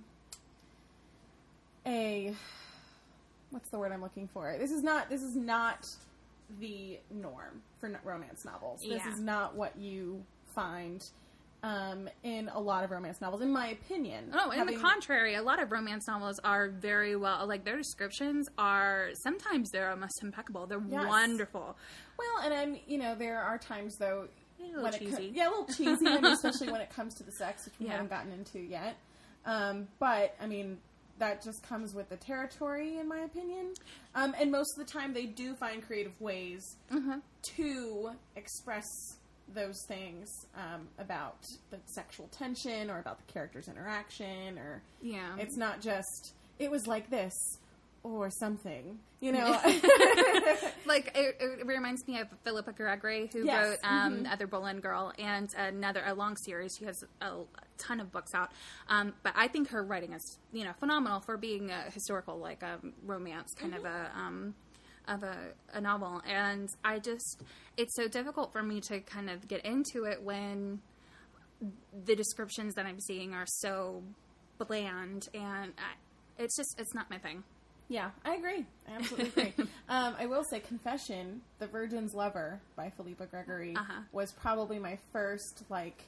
[1.86, 2.34] a
[3.50, 4.56] what's the word I'm looking for?
[4.58, 5.88] This is not this is not
[6.58, 8.80] the norm for romance novels.
[8.80, 9.12] This Yeah.
[9.12, 11.04] is not what you find
[11.66, 14.30] um, in a lot of romance novels, in my opinion.
[14.32, 17.76] Oh, in Having- the contrary, a lot of romance novels are very well, like their
[17.76, 20.66] descriptions are sometimes they're almost impeccable.
[20.66, 21.06] They're Yes.
[21.06, 21.76] wonderful.
[22.18, 24.28] Well, and I'm you know there are times though
[24.60, 25.16] A little cheesy.
[25.30, 27.74] co- yeah a little cheesy, I mean, especially when it comes to the sex, which
[27.80, 27.92] we Yeah.
[27.92, 28.96] haven't gotten into yet.
[29.44, 30.78] Um, but I mean
[31.18, 33.72] that just comes with the territory, in my opinion.
[34.14, 37.22] Um, and most of the time, they do find creative ways Mhm.
[37.56, 38.84] to express
[39.54, 41.38] those things um, about
[41.70, 45.36] the sexual tension or about the characters' interaction, or Yeah.
[45.38, 47.32] it's not just it was like this
[48.02, 49.50] or something, you know.
[50.86, 54.32] like it, it reminds me of Philippa Gregory, who Yes, wrote um, mhm.
[54.32, 56.76] Other Boleyn Girl and another a long series.
[56.78, 57.44] She has a, a
[57.78, 58.50] ton of books out,
[58.88, 62.62] um, but I think her writing is you know phenomenal for being a historical like
[62.62, 64.10] a romance kind of a.
[64.14, 64.54] Um,
[65.08, 65.36] of a,
[65.72, 67.42] a novel and i just
[67.76, 70.80] it's so difficult for me to kind of get into it when
[72.04, 74.02] the descriptions that i'm seeing are so
[74.58, 77.42] bland and I, it's just it's not my thing
[77.88, 78.66] Yeah, I agree.
[78.88, 79.64] I absolutely agree.
[79.88, 84.00] um, I will say, "Confession: The Virgin's Lover" by Philippa Gregory Uh-huh.
[84.10, 86.02] was probably my first like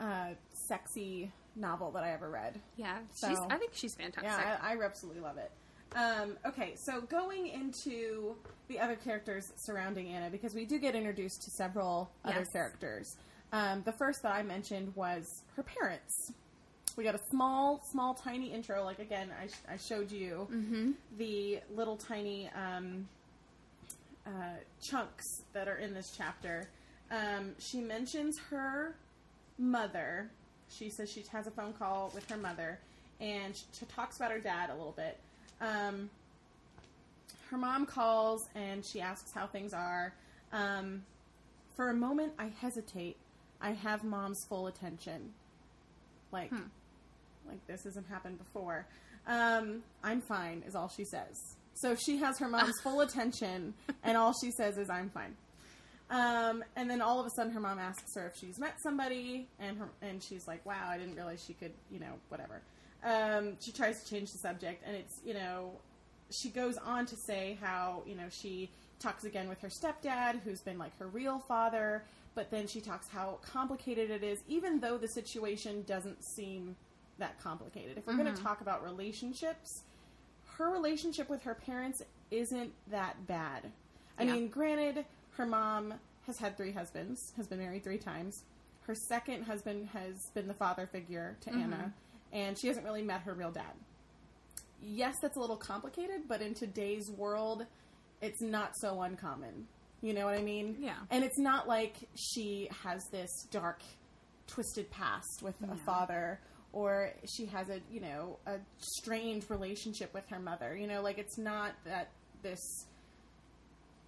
[0.00, 0.28] uh,
[0.68, 2.60] sexy novel that I ever read.
[2.76, 5.50] yeah she's So- i think she's fantastic Yeah, I, I absolutely love it.
[5.94, 8.34] Um, okay, so going into
[8.68, 13.16] the other characters surrounding Ana, because we do get introduced to several other characters.
[13.52, 16.32] Um, the first that I mentioned was her parents.
[16.96, 18.84] We got a small, small, tiny intro.
[18.84, 20.92] Like again, I, sh- I showed you mm-hmm.
[21.18, 23.06] the little tiny um,
[24.26, 24.30] uh,
[24.82, 26.68] chunks that are in this chapter.
[27.10, 28.96] Um, she mentions her
[29.58, 30.30] mother.
[30.68, 32.80] She says she has a phone call with her mother,
[33.20, 35.18] and she talks about her dad a little bit.
[35.60, 36.10] Um,
[37.50, 40.12] her mom calls and she asks how things are.
[40.52, 41.04] Um,
[41.76, 43.16] for a moment, I hesitate.
[43.60, 45.32] I have mom's full attention.
[46.32, 46.62] Like, Hmm.
[47.48, 48.86] like this hasn't happened before.
[49.26, 51.36] Um, I'm fine, is all she says.
[51.74, 55.36] So she has her mom's full attention, and all she says is, "I'm fine."
[56.08, 59.48] Um, and then all of a sudden, her mom asks her if she's met somebody,
[59.58, 62.62] and her and she's like, "Wow, I didn't realize she could," you know, whatever.
[63.06, 65.70] Um, she tries to change the subject, and it's you know,
[66.30, 70.60] she goes on to say how you know she talks again with her stepdad, who's
[70.60, 72.02] been like her real father,
[72.34, 76.74] but then she talks how complicated it is, even though the situation doesn't seem
[77.18, 77.96] that complicated.
[77.96, 79.82] If we're going to talk about relationships,
[80.56, 83.70] her relationship with her parents isn't that bad.
[84.18, 84.32] I Yeah.
[84.32, 85.04] mean, granted,
[85.36, 85.94] her mom
[86.26, 88.42] has had three husbands, has been married three times.
[88.86, 91.92] Her second husband has been the father figure to Ana,
[92.32, 93.72] and she hasn't really met her real dad.
[94.82, 97.64] Yes, that's a little complicated, but in today's world,
[98.20, 99.66] it's not so uncommon.
[100.02, 100.76] You know what I mean?
[100.78, 100.96] Yeah.
[101.10, 103.80] And it's not like she has this dark,
[104.46, 106.38] twisted past with a father,
[106.72, 110.76] or she has a you know a strange relationship with her mother.
[110.76, 112.10] You know, like it's not that
[112.42, 112.86] this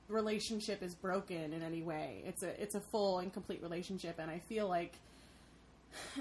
[0.08, 2.22] relationship is broken in any way.
[2.26, 4.92] It's a it's a full and complete relationship, and I feel like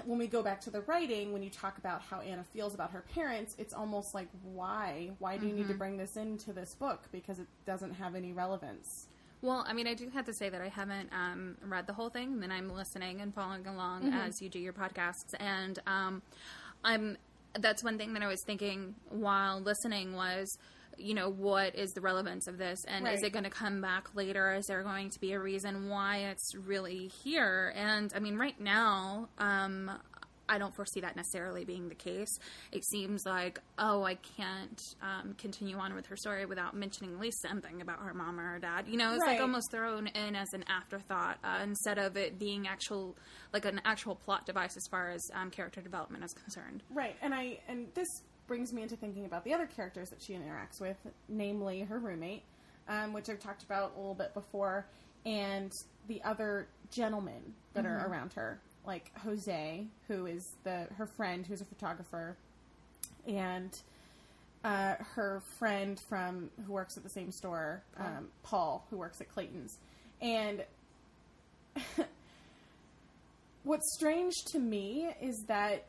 [0.04, 2.90] when we go back to the writing, when you talk about how Ana feels about
[2.92, 6.74] her parents, it's almost like why why do you need to bring this into this
[6.74, 9.06] book because it doesn't have any relevance.
[9.40, 12.08] Well, I mean, I do have to say that I haven't um, read the whole
[12.08, 16.22] thing, and then I'm listening and following along as you do your podcasts, and um,
[16.84, 17.16] I'm.
[17.58, 20.58] That's one thing that I was thinking while listening was,
[20.98, 24.14] you know, what is the relevance of this, and is it going to come back
[24.14, 24.54] later?
[24.54, 27.72] Is there going to be a reason why it's really here?
[27.76, 29.90] And I mean, right now, um,
[30.50, 32.38] I don't foresee that necessarily being the case.
[32.72, 37.20] It seems like, oh, I can't um, continue on with her story without mentioning at
[37.20, 38.88] least something about her mom or her dad.
[38.88, 39.32] You know, it's Right.
[39.32, 43.14] like almost thrown in as an afterthought uh, instead of it being actual,
[43.52, 46.82] like an actual plot device as far as um, character development is concerned.
[46.90, 48.08] Right, and I and this
[48.48, 50.96] brings me into thinking about the other characters that she interacts with,
[51.28, 52.42] namely her roommate,
[52.88, 54.86] um, which I've talked about a little bit before,
[55.24, 55.70] and
[56.08, 61.60] the other gentlemen that are around her, like Jose, who is the her friend, who's
[61.60, 62.36] a photographer,
[63.26, 63.70] and
[64.64, 69.28] uh, her friend from who works at the same store, um, Paul, who works at
[69.28, 69.78] Clayton's,
[70.22, 70.64] and
[73.64, 75.84] what's strange to me is that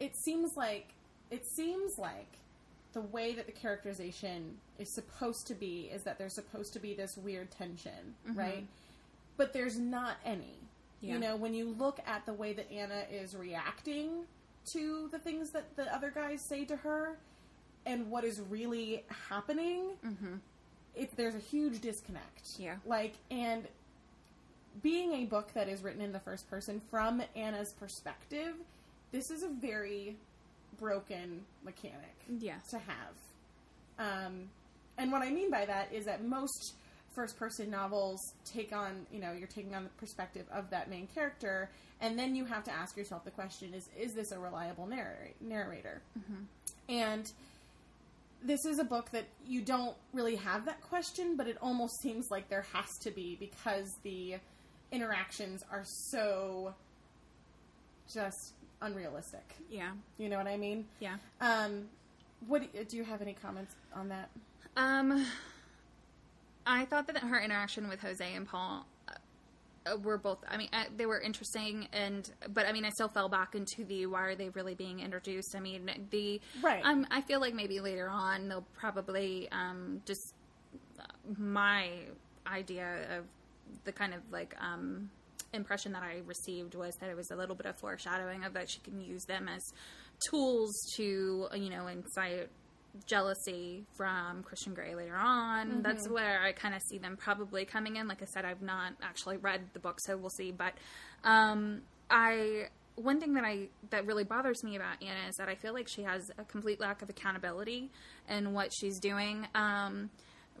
[0.00, 0.88] it seems like
[1.30, 2.38] it seems like
[2.92, 6.92] the way that the characterization is supposed to be is that there's supposed to be
[6.92, 8.38] this weird tension, mm-hmm.
[8.38, 8.66] right?
[9.36, 10.58] But there's not any.
[11.00, 11.14] Yeah.
[11.14, 14.24] You know, when you look at the way that Ana is reacting
[14.72, 17.16] to the things that the other guys say to her
[17.86, 20.34] and what is really happening, mm-hmm.
[20.94, 22.58] it, there's a huge disconnect.
[22.58, 22.74] Yeah.
[22.84, 23.66] Like, and
[24.82, 28.54] being a book that is written in the first person from Ana's perspective,
[29.12, 30.16] this is a very
[30.78, 32.58] broken mechanic Yeah.
[32.70, 33.14] to have.
[33.98, 34.48] Um,
[34.98, 36.74] and what I mean by that is that most
[37.14, 41.06] first person novels take on, you know, you're taking on the perspective of that main
[41.08, 41.68] character,
[42.00, 45.30] and then you have to ask yourself the question is, is this a reliable narr-
[45.40, 46.00] narrator?
[46.88, 47.30] And
[48.42, 52.30] this is a book that you don't really have that question, but it almost seems
[52.30, 54.36] like there has to be because the
[54.92, 56.74] interactions are so
[58.12, 59.56] just unrealistic.
[59.70, 59.92] Yeah.
[60.18, 60.86] You know what I mean?
[61.00, 61.16] Yeah.
[61.40, 61.88] Um,
[62.46, 64.30] what do you have any comments on that?
[64.76, 65.26] Um,
[66.66, 70.38] I thought that her interaction with Jose and Paul uh, were both.
[70.48, 73.84] I mean, uh, they were interesting, and but I mean, I still fell back into
[73.84, 75.54] the why are they really being introduced?
[75.56, 76.84] I mean, the Right.
[76.84, 80.34] Um, I feel like maybe later on they'll probably um just
[80.98, 81.04] uh,
[81.38, 81.90] my
[82.46, 83.24] idea of
[83.84, 85.10] the kind of like um
[85.52, 88.70] impression that I received was that it was a little bit of foreshadowing of that
[88.70, 89.62] she can use them as
[90.28, 92.48] tools to you know incite
[93.06, 95.82] jealousy from Christian Grey later on.
[95.82, 98.08] That's where I kind of see them probably coming in.
[98.08, 100.50] Like I said, I've not actually read the book, so we'll see.
[100.50, 100.74] But
[101.24, 105.54] um, I one thing that I that really bothers me about Ana is that I
[105.54, 107.90] feel like she has a complete lack of accountability
[108.28, 109.46] in what she's doing.
[109.54, 110.10] Um,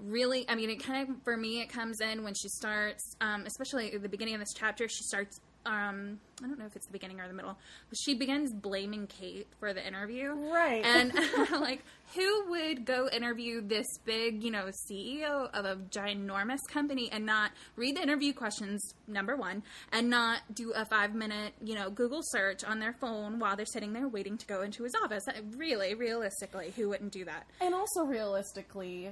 [0.04, 3.44] really, I mean, it kind of for me it comes in when she starts, um,
[3.46, 4.88] especially at the beginning of this chapter.
[4.88, 5.40] She starts.
[5.66, 7.54] Um, I don't know if it's the beginning or the middle,
[7.90, 10.30] but she begins blaming Kate for the interview.
[10.30, 10.82] Right.
[10.82, 11.12] And
[11.60, 11.84] like,
[12.14, 17.50] who would go interview this big, you know, CEO of a ginormous company and not
[17.76, 22.20] read the interview questions, number one, and not do a five minute, you know, Google
[22.22, 25.24] search on their phone while they're sitting there waiting to go into his office?
[25.56, 27.46] Really, realistically, who wouldn't do that?
[27.60, 29.10] And also, realistically,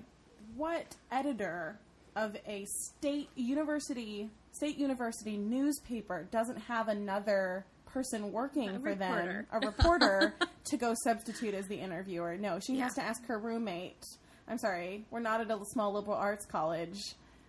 [0.58, 1.78] what editor
[2.16, 9.46] of a state university state university newspaper doesn't have another person working A for reporter.
[9.50, 10.34] them, a reporter,
[10.64, 12.36] to go substitute as the interviewer?
[12.36, 14.02] No, she has to ask her roommate.
[14.48, 16.98] I'm sorry, we're not at a small liberal arts college.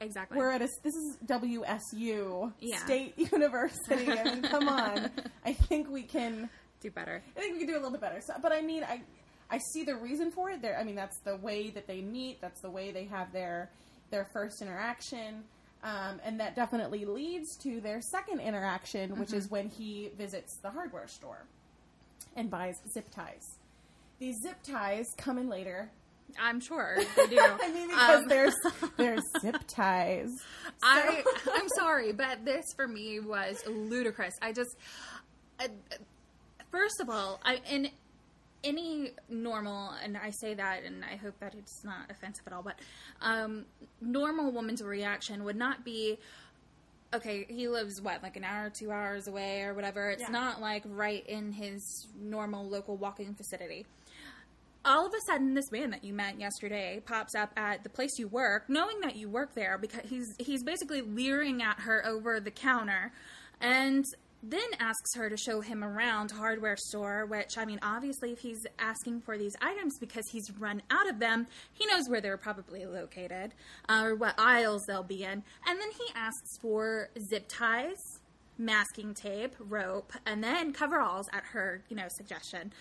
[0.01, 0.37] Exactly.
[0.37, 2.77] We're at a this is WSU Yeah.
[2.77, 4.11] State University.
[4.11, 5.09] I mean, come on.
[5.45, 6.49] I think we can
[6.81, 7.21] do better.
[7.35, 8.21] I think we can do a little bit better.
[8.21, 9.01] So, but I mean, I
[9.51, 10.61] I see the reason for it.
[10.61, 12.39] There, I mean, that's the way that they meet.
[12.41, 13.69] That's the way they have their
[14.11, 15.43] their first interaction.
[15.83, 20.69] Um, and that definitely leads to their second interaction, which is when he visits the
[20.69, 21.45] hardware store
[22.35, 23.57] and buys zip ties.
[24.19, 25.89] These zip ties come in later.
[26.39, 27.39] I'm sure they do.
[27.39, 28.55] I mean, because Um, there's
[28.97, 30.29] there's zip ties.
[30.83, 31.23] I
[31.53, 34.33] I'm sorry, but this for me was ludicrous.
[34.41, 34.75] I just
[35.59, 35.67] uh,
[36.71, 37.89] first of all, I in
[38.63, 42.63] any normal and I say that and I hope that it's not offensive at all,
[42.63, 42.75] but
[43.21, 43.65] um
[44.01, 46.17] normal woman's reaction would not be
[47.11, 50.11] okay, he lives what, like an hour, two hours away or whatever.
[50.11, 50.29] It's Yeah.
[50.29, 53.85] not like right in his normal local walking vicinity
[54.85, 58.17] all of a sudden this man that you met yesterday pops up at the place
[58.17, 62.39] you work knowing that you work there because he's he's basically leering at her over
[62.39, 63.11] the counter
[63.59, 64.05] and
[64.41, 68.65] then asks her to show him around hardware store which i mean obviously if he's
[68.77, 72.85] asking for these items because he's run out of them he knows where they're probably
[72.85, 73.53] located
[73.89, 78.19] uh, or what aisles they'll be in and then he asks for zip ties
[78.59, 82.73] masking tape, rope, and then coveralls at her, you know, suggestion.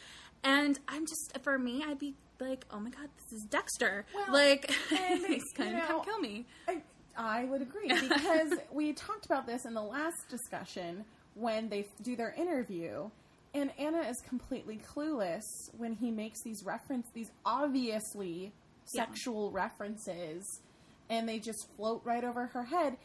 [0.45, 4.05] And I'm just, for me, I'd be like, oh my god, this is Dexter.
[4.15, 4.71] Well, like,
[5.27, 6.47] he's gonna come kill me.
[6.67, 6.83] I,
[7.17, 11.05] I would agree because we talked about this in the last discussion
[11.39, 13.11] when they do their interview,
[13.55, 15.43] and Ana is completely clueless
[15.77, 18.53] when he makes these reference, these obviously
[18.95, 19.05] Yeah.
[19.05, 20.61] sexual references,
[21.11, 22.97] and they just float right over her head.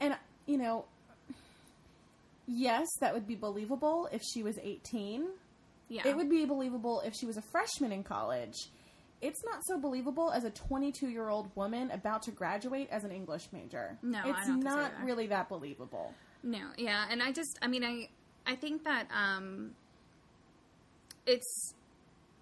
[0.00, 0.16] And
[0.46, 0.86] you know,
[2.46, 5.28] yes, that would be believable if she was eighteen.
[5.88, 6.06] Yeah.
[6.06, 8.54] It would be believable if she was a freshman in college.
[9.20, 13.10] It's not so believable as a 22 year old woman about to graduate as an
[13.10, 13.98] English major.
[14.02, 16.14] No, I it's so really that believable.
[16.42, 18.08] No, yeah, and I just, I mean, I,
[18.46, 19.72] I think that um,
[21.26, 21.74] it's,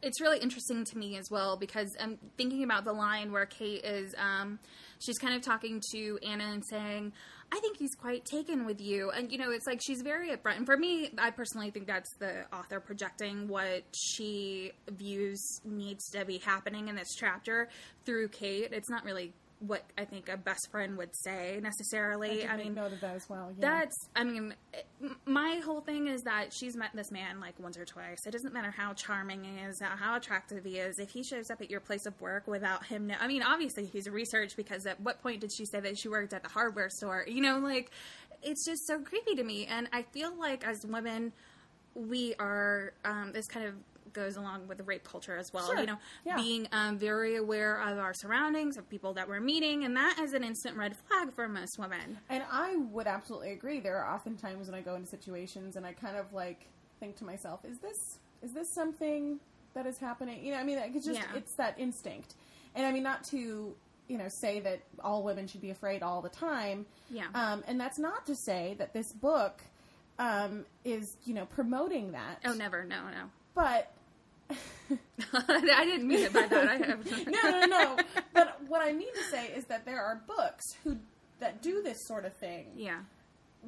[0.03, 3.84] it's really interesting to me as well because I'm thinking about the line where Kate
[3.84, 4.59] is, um,
[4.99, 7.12] she's kind of talking to Ana and saying,
[7.51, 10.59] "I think he's quite taken with you," and you know, it's like she's very upfront.
[10.59, 16.24] And for me, I personally think that's the author projecting what she views needs to
[16.24, 17.68] be happening in this chapter
[18.05, 18.68] through Kate.
[18.72, 22.38] It's not really what I think a best friend would say necessarily.
[22.38, 23.50] did I, mean, note of that as well.
[23.59, 23.70] Yeah.
[23.70, 24.54] that's, I mean,
[25.24, 28.18] my whole thing is that she's met this man like once or twice.
[28.26, 30.98] It doesn't matter how charming he is, how attractive he is.
[30.98, 33.86] If he shows up at your place of work without him, know, I mean, obviously
[33.86, 36.90] he's researched because at what point did she say that she worked at the hardware
[36.90, 37.24] store?
[37.26, 37.90] You know, like,
[38.42, 39.66] it's just so creepy to me.
[39.66, 41.32] And I feel like as women,
[41.94, 43.74] we are, um, this kind of
[44.16, 45.66] goes along with the rape culture as well.
[45.66, 45.78] Sure.
[45.78, 46.36] You know, Yeah.
[46.36, 50.32] being um, very aware of our surroundings, of people that we're meeting, and that is
[50.32, 52.18] an instant red flag for most women.
[52.30, 53.78] and I would absolutely agree.
[53.78, 56.66] There are often times when I go into situations and I kind of like
[56.98, 59.38] think to myself, "Is this is this something
[59.74, 61.34] that is happening?" You know, I mean, it's just Yeah.
[61.36, 62.34] it's that instinct.
[62.74, 63.76] And I mean, not to
[64.08, 66.86] you know say that all women should be afraid all the time.
[67.10, 67.26] Yeah.
[67.34, 69.60] Um, and that's not to say that this book
[70.18, 72.40] um, is you know promoting that.
[72.46, 72.84] Oh, never.
[72.84, 73.30] No, no.
[73.54, 73.92] But
[75.32, 76.68] I didn't mean it by that.
[76.68, 77.26] I have.
[77.26, 77.97] no, no, no.
[78.32, 80.97] But what I mean to say is that there are books who
[81.40, 83.01] that do this sort of thing Yeah.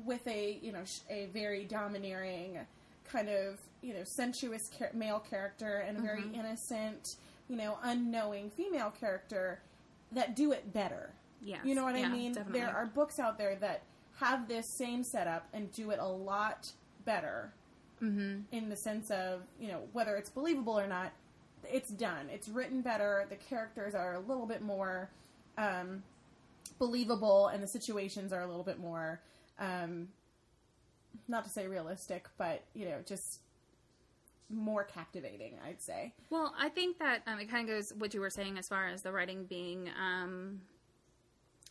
[0.05, 2.59] with a you know a very domineering
[3.11, 4.62] kind of you know sensuous
[4.95, 6.35] male character and a very Mm-hmm.
[6.41, 7.16] innocent
[7.49, 9.61] you know unknowing female character
[10.12, 11.11] that do it better.
[11.43, 11.61] Yes.
[11.64, 12.33] You know what I mean?
[12.33, 12.61] definitely.
[12.61, 13.83] There are books out there that
[14.18, 16.72] have this same setup and do it a lot
[17.05, 17.53] better.
[18.03, 18.40] Mm-hmm.
[18.53, 21.12] In the sense of you know whether it's believable or not,
[21.64, 22.28] it's done.
[22.32, 23.26] It's written better.
[23.28, 25.11] The characters are a little bit more
[25.57, 26.03] um,
[26.78, 29.20] believable, and the situations are a little bit more,
[29.59, 30.09] um,
[31.26, 33.40] not to say realistic, but you know just
[34.51, 35.55] more captivating.
[35.66, 36.14] I'd say.
[36.30, 38.88] Well, I think that um, it kind of goes what you were saying as far
[38.88, 40.61] as the writing being um,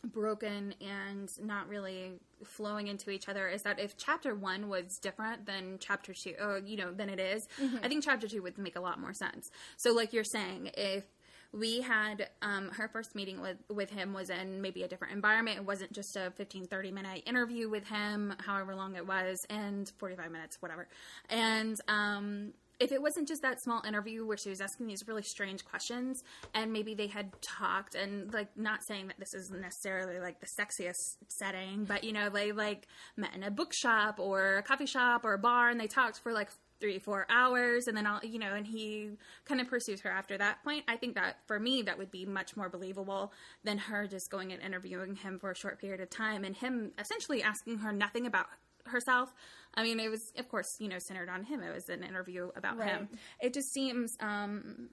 [0.04, 2.12] broken and not really
[2.44, 3.48] flowing into each other.
[3.48, 7.20] Is that if chapter one was different than chapter two, uh, you know, than it
[7.20, 7.46] is,
[7.82, 9.50] I think chapter two would make a lot more sense.
[9.76, 11.04] So, like you're saying, if
[11.52, 15.56] we had um, her first meeting with, with him was in maybe a different environment.
[15.56, 19.90] It wasn't just a 15, 30 minute interview with him, however long it was, and
[19.96, 20.88] 45 minutes, whatever.
[21.30, 25.22] And um, if it wasn't just that small interview where she was asking these really
[25.22, 26.22] strange questions
[26.54, 30.46] and maybe they had talked and like not saying that this is necessarily like the
[30.46, 35.24] sexiest setting but you know they like met in a bookshop or a coffee shop
[35.24, 36.48] or a bar and they talked for like
[36.80, 39.10] three four hours and then i'll you know and he
[39.44, 40.84] kind of pursues her after that point.
[40.86, 43.32] I think that for me that would be much more believable
[43.64, 46.92] than her just going and interviewing him for a short period of time and him
[46.98, 48.46] essentially asking her nothing about
[48.88, 49.32] herself
[49.74, 52.50] i mean it was of course you know centered on him it was an interview
[52.56, 52.88] about Right.
[52.88, 53.08] him
[53.40, 54.88] it just seems um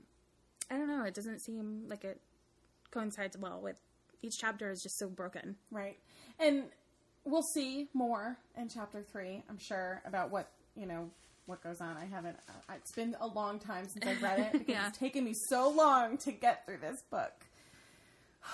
[0.69, 2.21] i don't know it doesn't seem like it
[2.91, 3.79] coincides well with
[4.21, 5.55] each chapter is just so broken.
[5.69, 5.99] Right.
[6.39, 6.63] And
[7.25, 11.11] we'll see more in chapter three, I'm sure, about what, you know,
[11.45, 11.95] what goes on.
[11.97, 14.87] I haven't, uh, it's been a long time since I've read it because Yeah.
[14.87, 17.44] it's taken me so long to get through this book.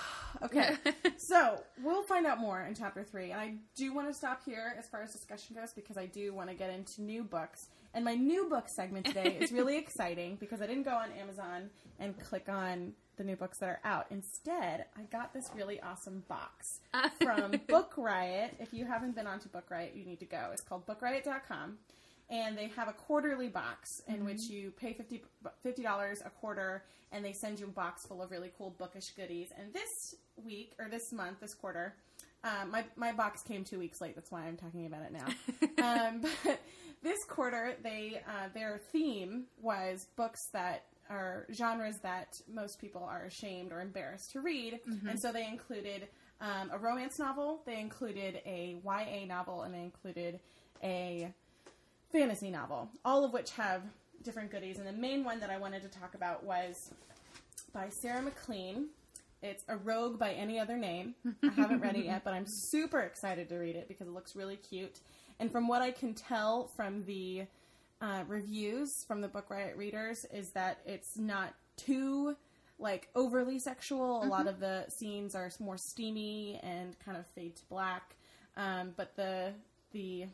[0.42, 0.76] okay.
[1.16, 3.30] so we'll find out more in chapter three.
[3.30, 6.32] And I do want to stop here as far as discussion goes because I do
[6.32, 7.68] want to get into new books.
[7.94, 11.70] And my new book segment today is really exciting because I didn't go on Amazon
[11.98, 14.06] and click on the new books that are out.
[14.10, 16.80] Instead, I got this really awesome box
[17.22, 18.56] from Book Riot.
[18.58, 20.48] If you haven't been onto Book Riot, you need to go.
[20.52, 21.78] It's called bookriot.com.
[22.30, 25.22] And they have a quarterly box in which you pay 50
[25.64, 29.52] $50 a quarter and they send you a box full of really cool bookish goodies.
[29.58, 31.94] And this week, or this month, this quarter,
[32.44, 34.14] um, my, my box came two weeks late.
[34.14, 36.06] That's why I'm talking about it now.
[36.08, 36.60] um, but
[37.02, 43.24] this quarter, they uh, their theme was books that are genres that most people are
[43.24, 46.08] ashamed or embarrassed to read, and so they included
[46.40, 50.40] um, a romance novel, they included a YA novel, and they included
[50.82, 51.32] a
[52.12, 53.82] fantasy novel, all of which have
[54.22, 54.78] different goodies.
[54.78, 56.90] And the main one that I wanted to talk about was
[57.72, 58.88] by Sarah MacLean.
[59.42, 61.14] It's A Rogue by Any Other Name.
[61.42, 64.36] I haven't read it yet, but I'm super excited to read it because it looks
[64.36, 65.00] really cute.
[65.40, 67.46] And from what I can tell from the
[68.00, 72.36] uh, reviews from the Book Riot readers, is that it's not too
[72.78, 74.22] like overly sexual.
[74.22, 78.14] A lot of the scenes are more steamy and kind of fade to black.
[78.56, 79.52] Um, but the
[79.92, 80.26] the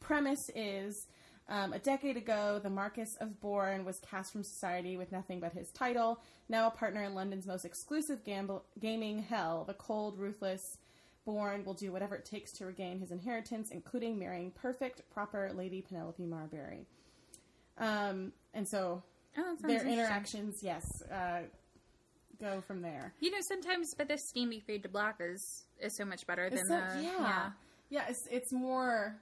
[0.00, 1.06] premise is
[1.48, 5.52] um, a decade ago, the Marquis of Bourne was cast from society with nothing but
[5.52, 6.20] his title.
[6.48, 10.78] Now a partner in London's most exclusive gamble- gaming hell, the cold, ruthless
[11.26, 15.80] Bourne will do whatever it takes to regain his inheritance, including marrying perfect, proper Lady
[15.80, 16.86] Penelope Marbury.
[17.78, 19.02] Um, and so
[19.36, 21.40] Oh, their interactions, yes, uh,
[22.40, 23.12] go from there.
[23.20, 26.64] You know, sometimes, but the steamy fade to black is is so much better than
[26.66, 27.50] so- the yeah.
[27.90, 29.16] yeah, It's it's more,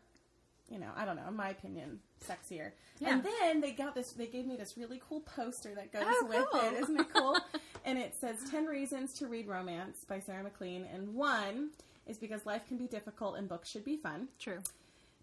[0.72, 2.70] you know, I don't know, in my opinion, sexier.
[2.98, 3.14] Yeah.
[3.14, 4.12] And then they got this.
[4.12, 6.60] They gave me this really cool poster that goes Oh, with cool.
[6.70, 6.82] it.
[6.82, 7.36] Isn't it cool?
[7.84, 10.86] and it says 10 Reasons to Read Romance by Sarah MacLean.
[10.92, 11.70] And one
[12.06, 14.28] is because life can be difficult and books should be fun.
[14.38, 14.58] True.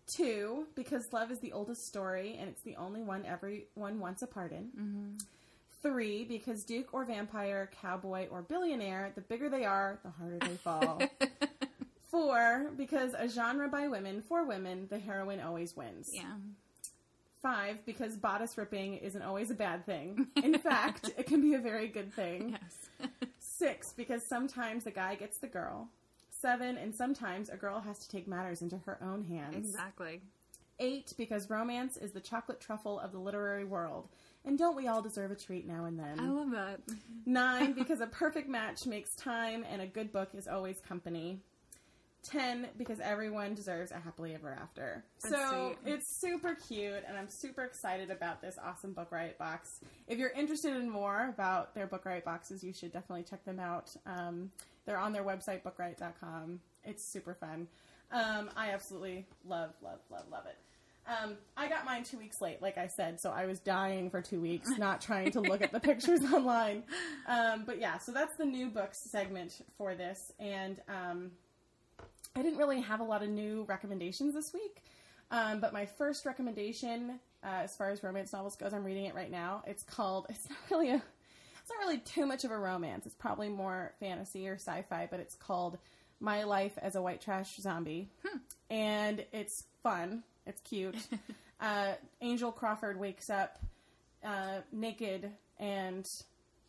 [0.07, 4.27] Two, because love is the oldest story and it's the only one everyone wants a
[4.27, 4.69] part in.
[4.77, 5.17] Mm-hmm.
[5.81, 10.55] Three, because Duke or vampire, cowboy or billionaire, the bigger they are, the harder they
[10.57, 11.01] fall.
[12.09, 16.09] Four, because a genre by women for women, the heroine always wins.
[16.11, 16.33] Yeah.
[17.41, 20.27] Five, because bodice ripping isn't always a bad thing.
[20.43, 22.57] In fact, it can be a very good thing.
[22.59, 23.09] Yes.
[23.39, 25.87] Six, because sometimes the guy gets the girl.
[26.31, 29.55] Seven, and sometimes a girl has to take matters into her own hands.
[29.55, 30.21] exactly.
[30.79, 34.07] Eight, because romance is the chocolate truffle of the literary world.
[34.45, 36.19] And don't we all deserve a treat now and then?
[36.19, 36.79] I love that.
[37.25, 41.41] Nine, because a perfect match makes time and a good book is always company.
[42.21, 45.03] Ten, because everyone deserves a happily ever after.
[45.23, 45.93] That's so sweet.
[45.93, 49.79] it's super cute, and I'm super excited about this awesome Book Riot box.
[50.07, 53.59] If you're interested in more about their Book Riot boxes, you should definitely check them
[53.59, 53.95] out.
[54.05, 54.51] Um,
[54.85, 56.59] they're on their website, bookriot.com.
[56.83, 57.67] It's super fun.
[58.11, 60.57] Um, I absolutely love, love, love, love it.
[61.07, 64.21] Um, I got mine two weeks late, like I said, so I was dying for
[64.21, 66.83] two weeks, not trying to look at the pictures online.
[67.27, 71.31] Um, but yeah, so that's the new books segment for this, and um,
[72.35, 74.83] I didn't really have a lot of new recommendations this week.
[75.31, 79.15] Um, but my first recommendation, uh, as far as romance novels goes, I'm reading it
[79.15, 79.63] right now.
[79.67, 80.25] It's called.
[80.29, 80.95] It's not really a.
[80.95, 83.05] It's not really too much of a romance.
[83.05, 85.77] It's probably more fantasy or sci-fi, but it's called
[86.19, 88.09] My Life as a White Trash Zombie,
[88.71, 90.23] and it's fun.
[90.47, 90.95] It's cute.
[91.61, 93.59] uh, Angel Crawford wakes up
[94.23, 96.09] uh, naked and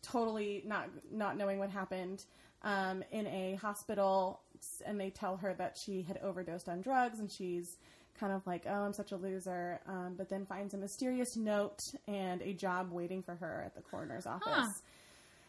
[0.03, 2.23] totally not not knowing what happened
[2.63, 4.41] um, in a hospital,
[4.85, 7.77] and they tell her that she had overdosed on drugs, and she's
[8.19, 11.79] kind of like, "Oh, I'm such a loser," um, but then finds a mysterious note
[12.07, 14.81] and a job waiting for her at the coroner's office.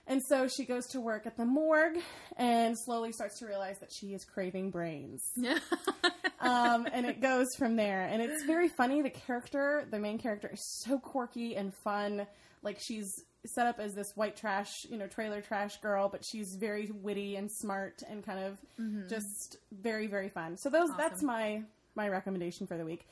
[0.07, 1.99] And so she goes to work at the morgue
[2.37, 5.23] and slowly starts to realize that she is craving brains
[6.41, 8.03] um, and it goes from there.
[8.03, 9.01] And it's very funny.
[9.01, 12.27] The character, the main character, is so quirky and fun.
[12.63, 13.13] Like she's
[13.45, 17.37] set up as this white trash, you know, trailer trash girl, but she's very witty
[17.37, 19.09] and smart and kind of mm-hmm.
[19.09, 20.57] just very, very fun.
[20.57, 21.63] So those that's my
[21.95, 23.07] my recommendation for the week.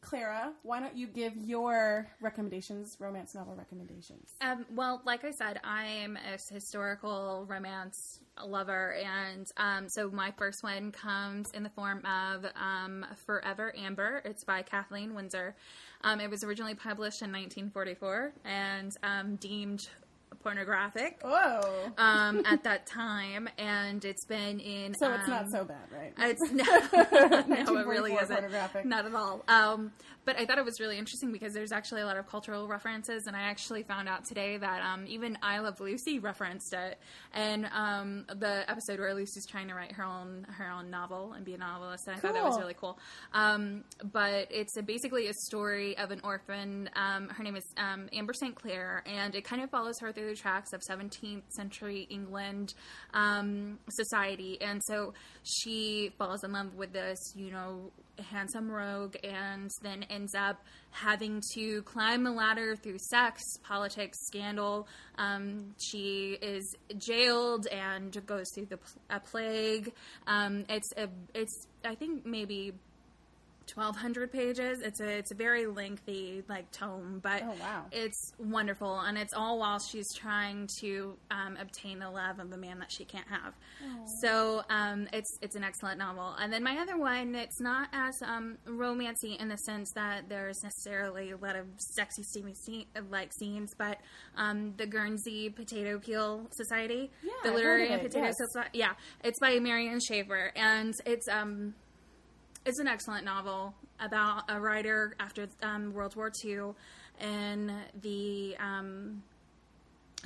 [0.00, 4.34] Clara, why don't you give your recommendations, romance novel recommendations?
[4.40, 10.30] Um, well, like I said, I am a historical romance lover, and um, so my
[10.30, 14.22] first one comes in the form of um, Forever Amber.
[14.24, 15.56] It's by Kathleen Winsor.
[16.02, 19.88] Um, it was originally published in 1944 and um, deemed
[20.42, 21.92] pornographic Whoa.
[21.98, 24.94] um, at that time, and it's been in.
[24.94, 26.12] So it's not um, so bad, right?
[26.18, 26.64] It's no,
[27.74, 28.86] no, it really isn't.
[28.86, 29.44] Not at all.
[29.48, 29.92] Um,
[30.24, 33.26] but I thought it was really interesting because there's actually a lot of cultural references,
[33.26, 36.98] and I actually found out today that um, even I Love Lucy referenced it,
[37.32, 41.44] and um, the episode where Lucy's trying to write her own her own novel and
[41.44, 42.98] be a novelist, and I thought that was really cool.
[43.32, 46.90] Um, but it's a, basically a story of an orphan.
[46.94, 48.54] Um, her name is um, Amber St.
[48.54, 52.74] Clair, and it kind of follows her through the tracks of 17th century England
[53.14, 54.60] um, society.
[54.60, 55.14] And so
[55.44, 57.92] she falls in love with this, you know,
[58.30, 64.88] handsome rogue, and then ends up having to climb the ladder through sex, politics, scandal.
[65.16, 69.92] Um, she is jailed and goes through the pl- a plague.
[70.26, 72.72] Um, it's a, it's I think maybe
[73.74, 74.80] 1200 pages.
[74.80, 77.84] It's a it's a very lengthy like tome but Oh, wow.
[77.92, 82.56] it's wonderful and it's all while she's trying to um, obtain the love of the
[82.56, 83.54] man that she can't have.
[84.20, 86.34] So um, it's it's an excellent novel.
[86.40, 90.62] And then my other one it's not as um, romancy in the sense that there's
[90.62, 93.98] necessarily a lot of sexy steamy scene, like scenes but
[94.36, 97.10] um, the guernsey potato peel society.
[97.22, 98.34] Yeah, the literary potato yes.
[98.38, 98.92] society yeah
[99.24, 101.74] it's by Mary Ann Shaffer, and it's um
[102.68, 106.72] it's an excellent novel about a writer after um, World War II
[107.18, 109.22] and the um,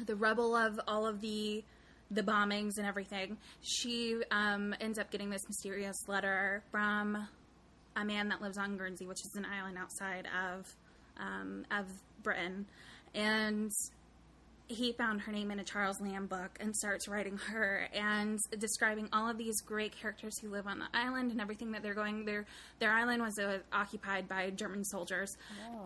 [0.06, 1.62] the rebel of all of the
[2.10, 3.38] the bombings and everything.
[3.60, 7.28] She um, ends up getting this mysterious letter from
[7.94, 10.66] a man that lives on Guernsey, which is an island outside of
[11.18, 11.86] um, of
[12.24, 12.66] Britain,
[13.14, 13.70] and
[14.72, 19.08] he found her name in a Charles Lamb book and starts writing her and describing
[19.12, 22.24] all of these great characters who live on the island and everything that they're going.
[22.24, 22.46] Their
[22.78, 25.36] their island was uh, occupied by German soldiers,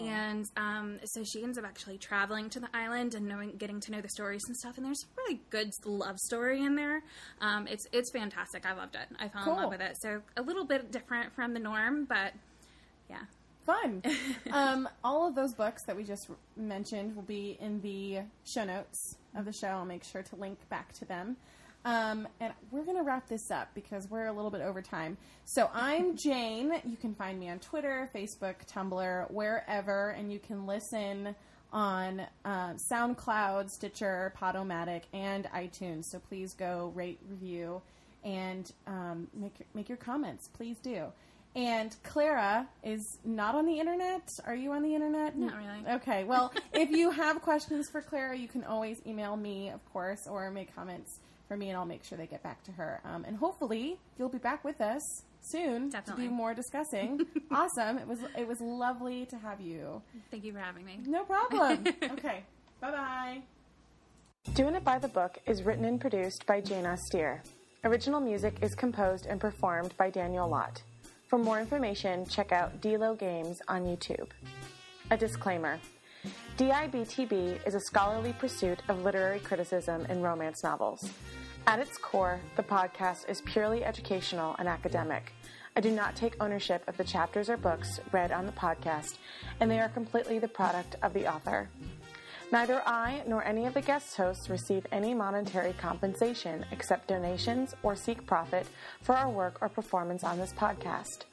[0.00, 3.92] and um, so she ends up actually traveling to the island and knowing, getting to
[3.92, 4.76] know the stories and stuff.
[4.76, 7.02] And there's a really good love story in there.
[7.40, 8.64] Um, it's it's fantastic.
[8.66, 9.08] I loved it.
[9.18, 9.96] I fell in love with it.
[10.00, 12.32] So a little bit different from the norm, but
[13.08, 13.24] yeah.
[13.66, 14.00] Fun.
[14.52, 19.16] um, all of those books that we just mentioned will be in the show notes
[19.34, 19.66] of the show.
[19.66, 21.36] I'll make sure to link back to them.
[21.84, 25.16] Um, and we're going to wrap this up because we're a little bit over time.
[25.44, 26.80] So I'm Jane.
[26.84, 31.34] You can find me on Twitter, Facebook, Tumblr, wherever, and you can listen
[31.72, 36.04] on uh, SoundCloud, Stitcher, Podomatic, and iTunes.
[36.04, 37.82] So please go rate, review,
[38.24, 40.48] and um, make make your comments.
[40.48, 41.06] Please do.
[41.56, 44.30] And Clara is not on the internet.
[44.44, 45.38] Are you on the internet?
[45.38, 45.96] Not really.
[45.96, 46.24] Okay.
[46.24, 50.50] Well, if you have questions for Clara, you can always email me, of course, or
[50.50, 53.00] make comments for me, and I'll make sure they get back to her.
[53.06, 56.24] Um, and hopefully, you'll be back with us soon Definitely.
[56.24, 57.24] to do more discussing.
[57.50, 57.96] awesome.
[57.96, 60.02] It was it was lovely to have you.
[60.30, 61.00] Thank you for having me.
[61.06, 61.84] No problem.
[62.12, 62.44] okay.
[62.80, 63.42] Bye bye.
[64.54, 67.42] Doing It by the Book is written and produced by Jane Austere.
[67.82, 70.82] Original music is composed and performed by Daniel Lott.
[71.26, 74.28] For more information, check out DLO Games on YouTube.
[75.10, 75.80] A disclaimer
[76.56, 81.10] DIBTB is a scholarly pursuit of literary criticism in romance novels.
[81.66, 85.32] At its core, the podcast is purely educational and academic.
[85.74, 89.18] I do not take ownership of the chapters or books read on the podcast,
[89.60, 91.68] and they are completely the product of the author.
[92.52, 97.96] Neither I nor any of the guest hosts receive any monetary compensation except donations or
[97.96, 98.68] seek profit
[99.02, 101.24] for our work or performance on this podcast.